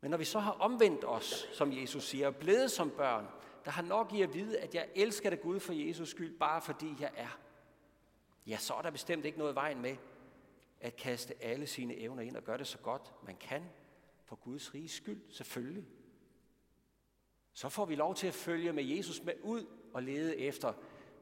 Men 0.00 0.10
når 0.10 0.18
vi 0.18 0.24
så 0.24 0.38
har 0.38 0.52
omvendt 0.52 1.04
os, 1.04 1.48
som 1.52 1.72
Jesus 1.72 2.04
siger, 2.04 2.26
og 2.26 2.36
blevet 2.36 2.70
som 2.70 2.90
børn, 2.90 3.26
der 3.64 3.70
har 3.70 3.82
nok 3.82 4.12
i 4.12 4.22
at 4.22 4.34
vide, 4.34 4.58
at 4.58 4.74
jeg 4.74 4.88
elsker 4.94 5.30
dig 5.30 5.40
Gud 5.40 5.60
for 5.60 5.72
Jesus 5.72 6.10
skyld, 6.10 6.38
bare 6.38 6.62
fordi 6.62 6.94
jeg 7.00 7.10
er, 7.16 7.38
ja, 8.46 8.56
så 8.56 8.74
er 8.74 8.82
der 8.82 8.90
bestemt 8.90 9.24
ikke 9.24 9.38
noget 9.38 9.54
vejen 9.54 9.82
med 9.82 9.96
at 10.80 10.96
kaste 10.96 11.44
alle 11.44 11.66
sine 11.66 11.96
evner 11.96 12.22
ind 12.22 12.36
og 12.36 12.44
gøre 12.44 12.58
det 12.58 12.66
så 12.66 12.78
godt 12.78 13.14
man 13.26 13.36
kan, 13.36 13.64
for 14.24 14.36
Guds 14.36 14.74
rige 14.74 14.88
skyld, 14.88 15.22
selvfølgelig. 15.30 15.86
Så 17.52 17.68
får 17.68 17.84
vi 17.84 17.94
lov 17.94 18.14
til 18.14 18.26
at 18.26 18.34
følge 18.34 18.72
med 18.72 18.84
Jesus 18.84 19.22
med 19.24 19.34
ud 19.42 19.66
og 19.94 20.02
lede 20.02 20.36
efter 20.36 20.72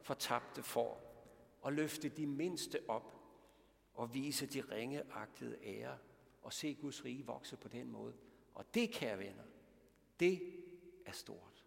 fortabte 0.02 0.62
får, 0.62 1.24
og 1.60 1.72
løfte 1.72 2.08
de 2.08 2.26
mindste 2.26 2.80
op, 2.88 3.17
og 3.98 4.14
vise 4.14 4.46
de 4.46 4.60
ringeagtede 4.60 5.58
ære, 5.62 5.98
og 6.42 6.52
se 6.52 6.74
Guds 6.74 7.04
rige 7.04 7.26
vokse 7.26 7.56
på 7.56 7.68
den 7.68 7.90
måde. 7.90 8.14
Og 8.54 8.74
det, 8.74 8.90
kære 8.90 9.18
venner, 9.18 9.42
det 10.20 10.42
er 11.06 11.12
stort. 11.12 11.64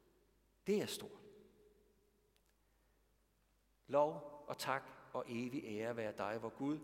Det 0.68 0.82
er 0.82 0.86
stort. 0.86 1.22
Lov 3.88 4.44
og 4.48 4.58
tak 4.58 4.84
og 5.14 5.26
evig 5.28 5.64
ære 5.66 5.96
være 5.96 6.14
dig, 6.18 6.42
vor 6.42 6.50
Gud, 6.50 6.80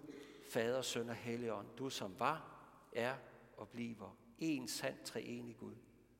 Fader, 0.50 0.82
Søn 0.82 1.10
og 1.10 1.16
Helligånd, 1.16 1.68
du 1.78 1.90
som 1.90 2.20
var, 2.20 2.66
er 2.92 3.18
og 3.58 3.70
bliver 3.70 4.18
en 4.40 4.68
sand 4.68 5.06
treenig 5.06 5.58
Gud, 5.58 5.76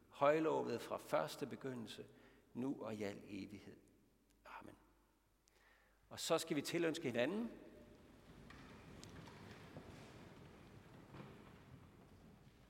højlovet 0.10 0.82
fra 0.82 0.98
første 0.98 1.46
begyndelse, 1.46 2.06
nu 2.54 2.78
og 2.80 2.96
i 2.96 3.04
al 3.04 3.22
evighed. 3.28 3.76
Amen. 4.60 4.76
Og 6.10 6.20
så 6.20 6.38
skal 6.38 6.56
vi 6.56 6.62
tilønske 6.62 7.06
hinanden, 7.06 7.52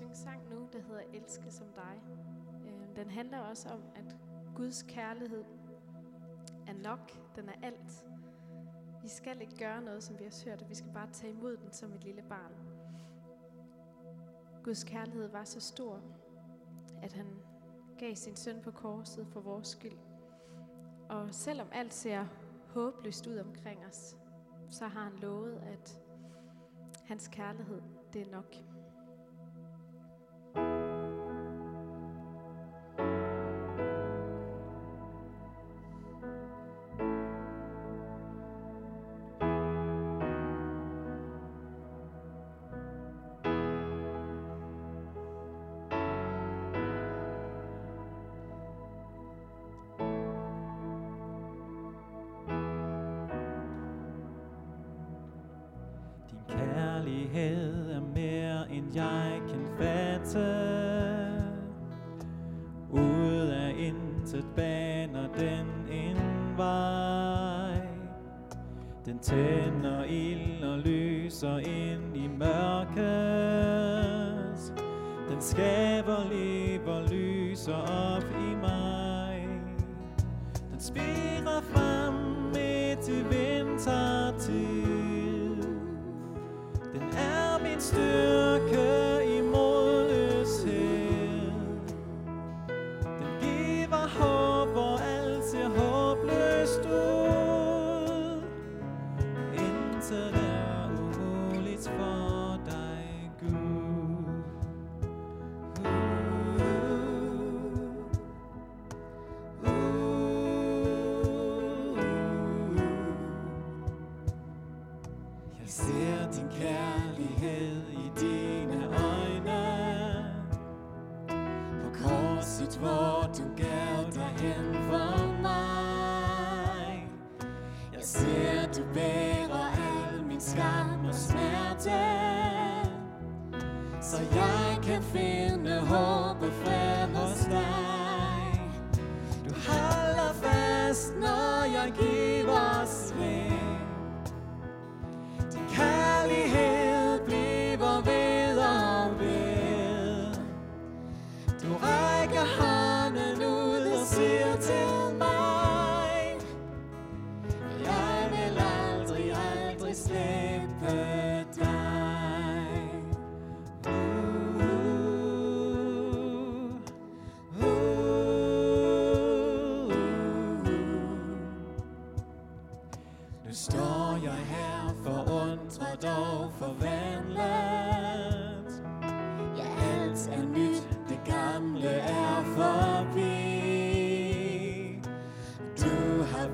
Synge 0.00 0.14
sang 0.14 0.48
nu, 0.50 0.68
der 0.72 0.80
hedder 0.80 1.02
Elske 1.12 1.50
som 1.50 1.66
dig. 1.74 2.00
Øh, 2.66 2.96
den 2.96 3.10
handler 3.10 3.38
også 3.38 3.68
om, 3.68 3.82
at 3.94 4.16
Guds 4.54 4.82
kærlighed 4.82 5.44
er 6.66 6.82
nok, 6.82 7.12
den 7.36 7.48
er 7.48 7.52
alt. 7.62 8.06
Vi 9.02 9.08
skal 9.08 9.40
ikke 9.40 9.56
gøre 9.56 9.82
noget, 9.82 10.02
som 10.02 10.18
vi 10.18 10.24
har 10.24 10.44
hørt, 10.44 10.68
vi 10.68 10.74
skal 10.74 10.92
bare 10.92 11.10
tage 11.12 11.32
imod 11.32 11.56
den 11.56 11.72
som 11.72 11.92
et 11.92 12.04
lille 12.04 12.22
barn. 12.22 12.52
Guds 14.64 14.84
kærlighed 14.84 15.28
var 15.28 15.44
så 15.44 15.60
stor, 15.60 16.00
at 17.02 17.12
han 17.12 17.26
gav 17.98 18.14
sin 18.14 18.36
søn 18.36 18.60
på 18.62 18.70
korset 18.70 19.26
for 19.26 19.40
vores 19.40 19.68
skyld. 19.68 19.98
Og 21.08 21.34
selvom 21.34 21.68
alt 21.72 21.94
ser 21.94 22.26
håbløst 22.68 23.26
ud 23.26 23.36
omkring 23.36 23.86
os, 23.86 24.16
så 24.70 24.86
har 24.86 25.04
han 25.04 25.16
lovet, 25.16 25.56
at 25.56 26.00
hans 27.04 27.28
kærlighed, 27.28 27.82
det 28.12 28.22
er 28.22 28.30
nok. 28.30 28.69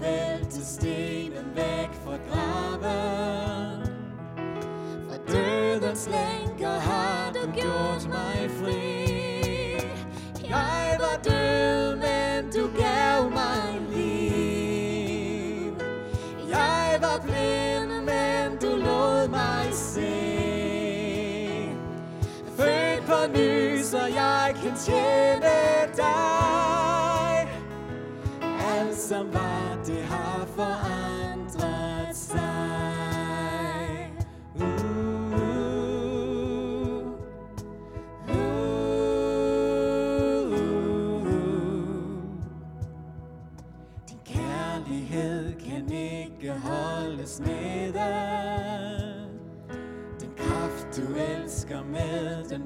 Vælte 0.01 0.67
stenen 0.67 1.53
væk 1.55 1.91
fra 2.05 2.17
graven. 2.31 3.87
Fra 5.09 5.17
dødens 5.33 6.09
lænker 6.11 6.79
har 6.81 7.33
du 7.33 7.53
gjort 7.53 8.09
mig 8.09 8.51
fri. 8.61 9.07
Jeg 10.49 10.97
var 10.99 11.21
død, 11.25 11.97
men 11.97 12.51
du 12.53 12.71
gav 12.79 13.31
mig 13.31 13.81
liv. 13.91 15.73
Jeg 16.49 16.99
var 17.01 17.21
blind, 17.23 18.05
men 18.05 18.59
du 18.61 18.77
lod 18.77 19.29
mig 19.29 19.69
se. 19.73 20.13
Født 22.57 23.07
på 23.07 23.39
ny, 23.39 23.83
så 23.83 24.07
jeg 24.07 24.55
kan 24.63 24.77
tjene 24.77 25.76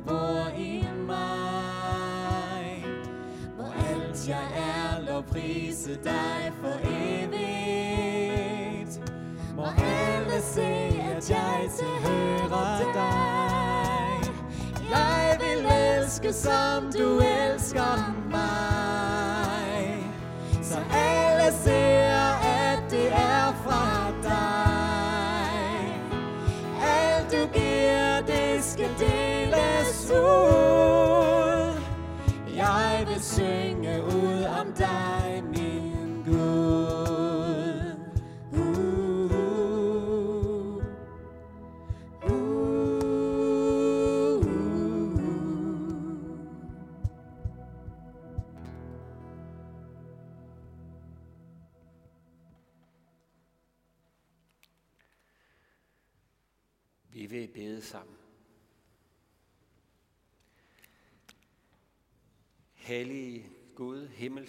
bor 0.06 0.48
i 0.58 0.84
mig. 1.06 2.84
Må 3.58 3.64
alt 3.90 4.28
jeg 4.28 4.46
er 4.56 5.00
lovprise 5.12 5.90
dig 6.04 6.52
for 6.62 6.78
evigt. 6.84 7.40
Må 9.56 9.64
alle 9.64 10.42
se, 10.42 10.62
at 11.16 11.30
jeg 11.30 11.70
tilhører 11.78 12.92
dig. 12.94 14.32
Jeg 14.90 15.38
vil 15.40 15.66
elske, 15.66 16.32
som 16.32 16.84
du 16.98 17.20
elsker 17.20 18.14
mig. 18.30 20.04
Så 20.62 20.78
alle 20.92 21.52
ser, 21.64 22.09
Ooh. 30.12 30.79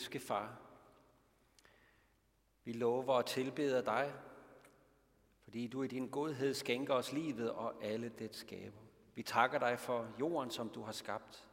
Himmelske 0.01 0.19
Far, 0.19 0.59
vi 2.63 2.73
lover 2.73 3.13
og 3.13 3.25
tilbeder 3.25 3.81
dig, 3.81 4.13
fordi 5.43 5.67
du 5.67 5.83
i 5.83 5.87
din 5.87 6.09
godhed 6.09 6.53
skænker 6.53 6.93
os 6.93 7.13
livet 7.13 7.51
og 7.51 7.83
alle 7.83 8.09
det 8.09 8.35
skaber. 8.35 8.81
Vi 9.15 9.23
takker 9.23 9.59
dig 9.59 9.79
for 9.79 10.07
jorden, 10.19 10.51
som 10.51 10.69
du 10.69 10.81
har 10.81 10.91
skabt, 10.91 11.49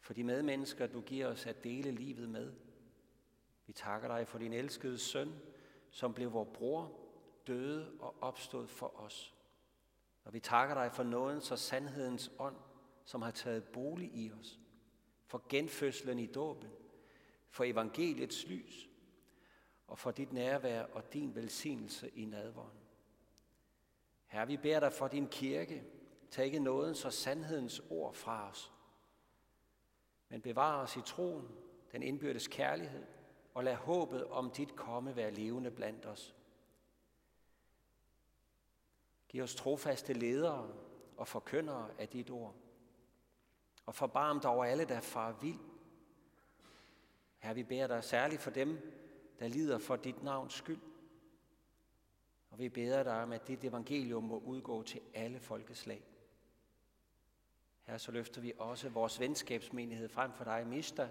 for 0.00 0.14
de 0.14 0.24
medmennesker, 0.24 0.86
du 0.86 1.00
giver 1.00 1.26
os 1.26 1.46
at 1.46 1.64
dele 1.64 1.90
livet 1.90 2.28
med. 2.28 2.52
Vi 3.66 3.72
takker 3.72 4.08
dig 4.08 4.28
for 4.28 4.38
din 4.38 4.52
elskede 4.52 4.98
søn, 4.98 5.34
som 5.90 6.14
blev 6.14 6.32
vor 6.32 6.44
bror, 6.44 6.92
døde 7.46 7.90
og 8.00 8.14
opstod 8.20 8.66
for 8.66 9.00
os. 9.00 9.34
Og 10.24 10.34
vi 10.34 10.40
takker 10.40 10.74
dig 10.74 10.92
for 10.92 11.02
nådens 11.02 11.50
og 11.50 11.58
sandhedens 11.58 12.30
ånd, 12.38 12.56
som 13.04 13.22
har 13.22 13.30
taget 13.30 13.64
bolig 13.64 14.10
i 14.14 14.32
os. 14.40 14.58
For 15.26 15.44
genfødslen 15.48 16.18
i 16.18 16.26
dåben, 16.26 16.68
for 17.50 17.64
evangeliets 17.64 18.46
lys, 18.46 18.88
og 19.86 19.98
for 19.98 20.10
dit 20.10 20.32
nærvær 20.32 20.82
og 20.82 21.12
din 21.12 21.34
velsignelse 21.34 22.10
i 22.14 22.24
nadvåren. 22.24 22.78
Herre, 24.26 24.46
vi 24.46 24.56
beder 24.56 24.80
dig 24.80 24.92
for 24.92 25.08
din 25.08 25.28
kirke. 25.28 25.84
Tag 26.30 26.44
ikke 26.44 26.58
nådens 26.58 27.04
og 27.04 27.12
sandhedens 27.12 27.82
ord 27.90 28.14
fra 28.14 28.50
os, 28.50 28.72
men 30.28 30.40
bevar 30.40 30.82
os 30.82 30.96
i 30.96 31.00
troen, 31.00 31.48
den 31.92 32.02
indbyrdes 32.02 32.48
kærlighed, 32.48 33.06
og 33.54 33.64
lad 33.64 33.74
håbet 33.74 34.24
om 34.24 34.50
dit 34.50 34.76
komme 34.76 35.16
være 35.16 35.30
levende 35.30 35.70
blandt 35.70 36.06
os. 36.06 36.34
Giv 39.28 39.42
os 39.42 39.54
trofaste 39.54 40.12
ledere 40.12 40.74
og 41.16 41.28
forkyndere 41.28 41.90
af 41.98 42.08
dit 42.08 42.30
ord. 42.30 42.54
Og 43.86 43.94
forbarm 43.94 44.40
dig 44.40 44.50
over 44.50 44.64
alle, 44.64 44.84
der 44.84 45.00
far 45.00 45.32
vild. 45.32 45.67
Her 47.38 47.54
vi 47.54 47.62
beder 47.62 47.86
dig 47.86 48.04
særligt 48.04 48.40
for 48.40 48.50
dem, 48.50 48.78
der 49.38 49.48
lider 49.48 49.78
for 49.78 49.96
dit 49.96 50.22
navns 50.22 50.54
skyld. 50.54 50.80
Og 52.50 52.58
vi 52.58 52.68
beder 52.68 53.02
dig 53.02 53.22
om, 53.22 53.32
at 53.32 53.48
dit 53.48 53.64
evangelium 53.64 54.24
må 54.24 54.38
udgå 54.38 54.82
til 54.82 55.00
alle 55.14 55.40
folkeslag. 55.40 56.04
Her 57.84 57.98
så 57.98 58.12
løfter 58.12 58.40
vi 58.40 58.52
også 58.58 58.88
vores 58.88 59.20
venskabsmenighed 59.20 60.08
frem 60.08 60.32
for 60.32 60.44
dig, 60.44 60.66
mister. 60.66 61.08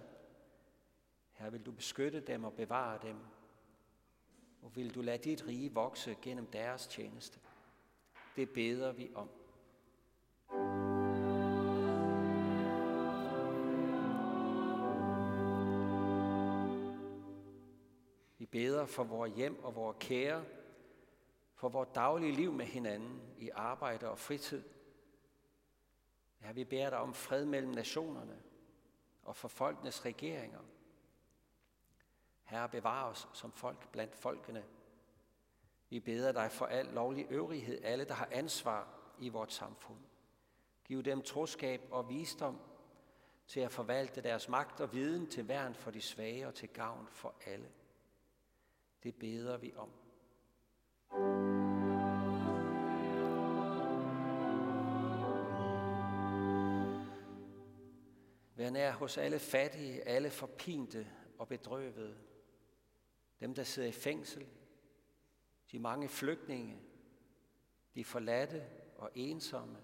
Her 1.31 1.49
vil 1.49 1.65
du 1.65 1.71
beskytte 1.71 2.19
dem 2.19 2.43
og 2.43 2.53
bevare 2.53 2.99
dem. 3.01 3.17
Og 4.61 4.75
vil 4.75 4.95
du 4.95 5.01
lade 5.01 5.17
dit 5.17 5.47
rige 5.47 5.73
vokse 5.73 6.17
gennem 6.21 6.45
deres 6.45 6.87
tjeneste. 6.87 7.39
Det 8.35 8.49
beder 8.49 8.91
vi 8.91 9.11
om. 9.15 9.29
Beder 18.51 18.85
for 18.85 19.03
vores 19.03 19.33
hjem 19.33 19.63
og 19.63 19.75
vores 19.75 19.97
kære, 19.99 20.45
for 21.53 21.69
vores 21.69 21.89
daglige 21.95 22.31
liv 22.31 22.53
med 22.53 22.65
hinanden 22.65 23.21
i 23.37 23.49
arbejde 23.49 24.09
og 24.09 24.19
fritid. 24.19 24.63
Ja, 26.41 26.51
vi 26.51 26.63
beder 26.63 26.89
dig 26.89 26.99
om 26.99 27.13
fred 27.13 27.45
mellem 27.45 27.71
nationerne 27.71 28.41
og 29.23 29.35
for 29.35 29.47
folkenes 29.47 30.05
regeringer. 30.05 30.59
Herre, 32.43 32.69
bevar 32.69 33.09
os 33.09 33.27
som 33.33 33.51
folk 33.51 33.91
blandt 33.91 34.15
folkene. 34.15 34.65
Vi 35.89 35.99
beder 35.99 36.31
dig 36.31 36.51
for 36.51 36.65
al 36.65 36.85
lovlig 36.85 37.27
øvrighed, 37.29 37.83
alle 37.83 38.05
der 38.05 38.13
har 38.13 38.27
ansvar 38.31 38.87
i 39.19 39.29
vort 39.29 39.53
samfund. 39.53 39.99
Giv 40.85 41.03
dem 41.03 41.21
troskab 41.21 41.81
og 41.91 42.09
visdom 42.09 42.59
til 43.47 43.59
at 43.59 43.71
forvalte 43.71 44.21
deres 44.21 44.49
magt 44.49 44.81
og 44.81 44.93
viden 44.93 45.27
til 45.27 45.47
værn 45.47 45.75
for 45.75 45.91
de 45.91 46.01
svage 46.01 46.47
og 46.47 46.55
til 46.55 46.69
gavn 46.69 47.07
for 47.11 47.35
alle. 47.45 47.71
Det 49.03 49.15
beder 49.15 49.57
vi 49.57 49.73
om. 49.75 49.91
Vær 58.55 58.69
nær 58.69 58.91
hos 58.91 59.17
alle 59.17 59.39
fattige, 59.39 60.01
alle 60.01 60.29
forpinte 60.29 61.07
og 61.37 61.47
bedrøvede. 61.47 62.17
Dem, 63.39 63.53
der 63.53 63.63
sidder 63.63 63.89
i 63.89 63.91
fængsel, 63.91 64.47
de 65.71 65.79
mange 65.79 66.09
flygtninge, 66.09 66.81
de 67.95 68.03
forladte 68.03 68.65
og 68.97 69.11
ensomme, 69.15 69.77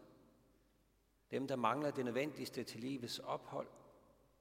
dem, 1.32 1.48
der 1.48 1.56
mangler 1.56 1.92
det 1.92 2.06
nødvendigste 2.06 2.64
til 2.64 2.80
livets 2.80 3.20
ophold, 3.20 3.68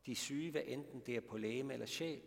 de 0.07 0.15
syge, 0.15 0.51
hvad 0.51 0.63
enten 0.65 1.01
det 1.01 1.17
er 1.17 1.21
på 1.21 1.37
læge 1.37 1.73
eller 1.73 1.87
sjæl, 1.87 2.23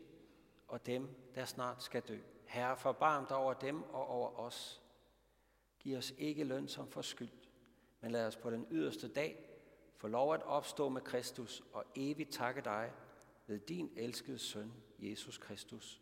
og 0.67 0.85
dem, 0.85 1.09
der 1.35 1.45
snart 1.45 1.83
skal 1.83 2.01
dø. 2.01 2.19
Herre, 2.47 2.77
forbarm 2.77 3.25
dig 3.25 3.37
over 3.37 3.53
dem 3.53 3.83
og 3.83 4.07
over 4.07 4.39
os. 4.39 4.81
Giv 5.79 5.97
os 5.97 6.13
ikke 6.17 6.43
løn 6.43 6.67
som 6.67 6.87
forskyldt, 6.87 7.49
men 8.01 8.11
lad 8.11 8.27
os 8.27 8.35
på 8.35 8.49
den 8.49 8.67
yderste 8.71 9.07
dag 9.07 9.49
få 9.97 10.07
lov 10.07 10.33
at 10.33 10.43
opstå 10.43 10.89
med 10.89 11.01
Kristus 11.01 11.63
og 11.73 11.85
evigt 11.95 12.31
takke 12.31 12.61
dig 12.61 12.91
ved 13.47 13.59
din 13.59 13.93
elskede 13.95 14.39
søn, 14.39 14.73
Jesus 14.99 15.37
Kristus. 15.37 16.01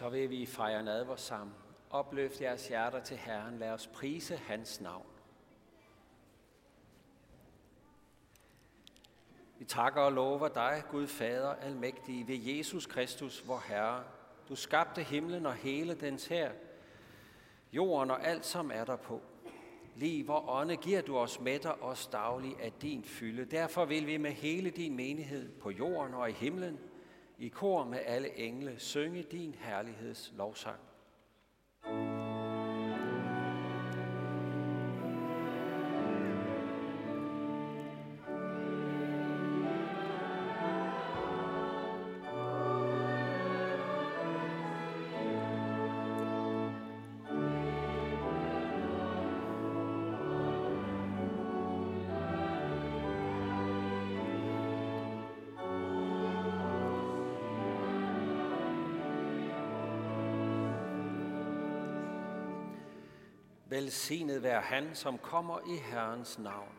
Så 0.00 0.08
vil 0.08 0.30
vi 0.30 0.46
fejre 0.46 0.82
nadver 0.82 1.16
sammen. 1.16 1.54
Opløft 1.90 2.40
jeres 2.40 2.68
hjerter 2.68 3.00
til 3.00 3.16
Herren. 3.16 3.58
Lad 3.58 3.70
os 3.70 3.86
prise 3.86 4.36
hans 4.36 4.80
navn. 4.80 5.06
Vi 9.58 9.64
takker 9.64 10.00
og 10.00 10.12
lover 10.12 10.48
dig, 10.48 10.82
Gud 10.90 11.06
Fader 11.06 11.54
almægtige, 11.54 12.28
ved 12.28 12.36
Jesus 12.36 12.86
Kristus, 12.86 13.48
vor 13.48 13.64
Herre. 13.68 14.04
Du 14.48 14.54
skabte 14.54 15.02
himlen 15.02 15.46
og 15.46 15.54
hele 15.54 15.94
dens 15.94 16.26
her, 16.26 16.52
jorden 17.72 18.10
og 18.10 18.26
alt, 18.26 18.46
som 18.46 18.70
er 18.74 18.84
der 18.84 18.96
på. 18.96 19.20
Liv 19.96 20.30
og 20.30 20.48
ånde 20.48 20.76
giver 20.76 21.02
du 21.02 21.18
os 21.18 21.40
mætter 21.40 21.84
os 21.84 22.06
daglig 22.06 22.56
af 22.62 22.72
din 22.72 23.04
fylde. 23.04 23.44
Derfor 23.44 23.84
vil 23.84 24.06
vi 24.06 24.16
med 24.16 24.32
hele 24.32 24.70
din 24.70 24.96
menighed 24.96 25.48
på 25.48 25.70
jorden 25.70 26.14
og 26.14 26.30
i 26.30 26.32
himlen– 26.32 26.78
i 27.40 27.48
kor 27.48 27.84
med 27.84 27.98
alle 28.06 28.38
engle 28.38 28.78
synge 28.78 29.22
din 29.22 29.54
herligheds 29.58 30.32
lovsang. 30.36 30.80
Velsignet 63.90 64.42
være 64.42 64.60
han, 64.60 64.94
som 64.94 65.18
kommer 65.18 65.58
i 65.60 65.76
Herrens 65.76 66.38
navn. 66.38 66.74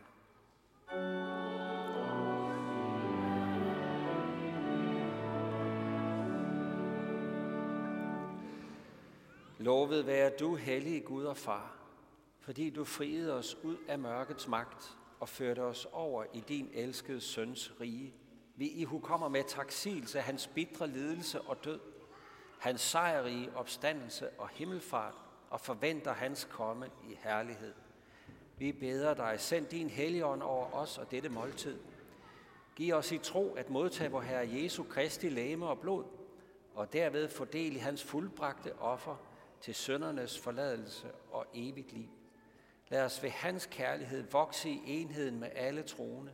Lovet 9.58 10.06
være 10.06 10.30
du, 10.40 10.54
hellige 10.54 11.00
Gud 11.00 11.24
og 11.24 11.36
Far, 11.36 11.76
fordi 12.40 12.70
du 12.70 12.84
friede 12.84 13.34
os 13.34 13.56
ud 13.62 13.76
af 13.88 13.98
mørkets 13.98 14.48
magt 14.48 14.96
og 15.20 15.28
førte 15.28 15.60
os 15.60 15.86
over 15.92 16.24
i 16.34 16.40
din 16.40 16.70
elskede 16.74 17.20
søns 17.20 17.72
rige. 17.80 18.14
Vi 18.56 18.66
i 18.66 18.86
kommer 19.02 19.28
med 19.28 19.44
taksigelse 19.48 20.18
af 20.18 20.24
hans 20.24 20.46
bitre 20.46 20.88
lidelse 20.88 21.40
og 21.40 21.64
død, 21.64 21.80
hans 22.60 22.80
sejrige 22.80 23.56
opstandelse 23.56 24.30
og 24.30 24.48
himmelfart, 24.48 25.21
og 25.52 25.60
forventer 25.60 26.12
hans 26.12 26.48
komme 26.50 26.90
i 27.08 27.18
herlighed. 27.24 27.74
Vi 28.58 28.72
beder 28.72 29.14
dig, 29.14 29.40
send 29.40 29.66
din 29.66 29.88
helligånd 29.88 30.42
over 30.42 30.74
os 30.74 30.98
og 30.98 31.10
dette 31.10 31.28
måltid. 31.28 31.78
Giv 32.76 32.94
os 32.94 33.12
i 33.12 33.18
tro 33.18 33.54
at 33.54 33.70
modtage 33.70 34.10
vor 34.10 34.20
Herre 34.20 34.48
Jesu 34.52 34.82
Kristi 34.82 35.28
læme 35.28 35.66
og 35.66 35.78
blod, 35.78 36.04
og 36.74 36.92
derved 36.92 37.28
fordel 37.28 37.76
i 37.76 37.78
hans 37.78 38.04
fuldbragte 38.04 38.78
offer 38.78 39.16
til 39.60 39.74
søndernes 39.74 40.38
forladelse 40.38 41.10
og 41.30 41.46
evigt 41.54 41.92
liv. 41.92 42.08
Lad 42.88 43.04
os 43.04 43.22
ved 43.22 43.30
hans 43.30 43.66
kærlighed 43.66 44.30
vokse 44.30 44.70
i 44.70 44.82
enheden 44.86 45.40
med 45.40 45.48
alle 45.54 45.82
troende 45.82 46.32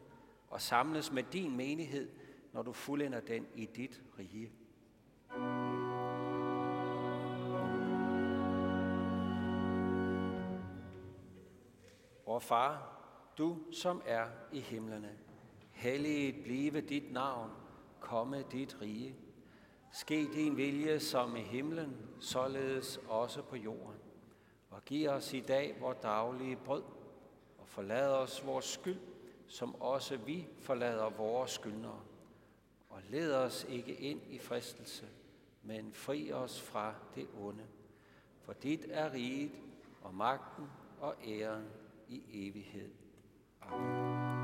og 0.50 0.60
samles 0.60 1.12
med 1.12 1.22
din 1.22 1.56
menighed, 1.56 2.10
når 2.52 2.62
du 2.62 2.72
fuldender 2.72 3.20
den 3.20 3.46
i 3.54 3.66
dit 3.66 4.02
rige. 4.18 4.52
Vor 12.38 12.42
far, 12.42 13.00
du 13.38 13.58
som 13.72 14.02
er 14.06 14.26
i 14.52 14.60
himlene, 14.60 15.18
helliget 15.72 16.44
blive 16.44 16.80
dit 16.80 17.12
navn, 17.12 17.50
komme 18.00 18.44
dit 18.52 18.80
rige. 18.80 19.16
Ske 19.92 20.28
din 20.34 20.56
vilje 20.56 21.00
som 21.00 21.36
i 21.36 21.40
himlen, 21.40 21.96
således 22.20 23.00
også 23.08 23.42
på 23.42 23.56
jorden. 23.56 24.00
Og 24.70 24.84
giv 24.84 25.08
os 25.08 25.32
i 25.32 25.40
dag 25.40 25.76
vores 25.80 25.98
daglige 26.02 26.56
brød, 26.56 26.82
og 27.58 27.66
forlad 27.68 28.12
os 28.12 28.46
vores 28.46 28.64
skyld, 28.64 29.00
som 29.46 29.80
også 29.80 30.16
vi 30.16 30.48
forlader 30.58 31.10
vores 31.10 31.50
skyldnere. 31.50 32.00
Og 32.88 33.00
led 33.10 33.34
os 33.34 33.66
ikke 33.68 33.94
ind 33.94 34.20
i 34.28 34.38
fristelse, 34.38 35.06
men 35.62 35.92
fri 35.92 36.32
os 36.32 36.62
fra 36.62 36.94
det 37.14 37.28
onde. 37.40 37.66
For 38.42 38.52
dit 38.52 38.86
er 38.90 39.12
riget 39.12 39.52
og 40.02 40.14
magten 40.14 40.70
og 41.00 41.14
æren 41.26 41.68
i 42.10 42.22
evighed. 42.32 42.90
Amen. 43.62 44.37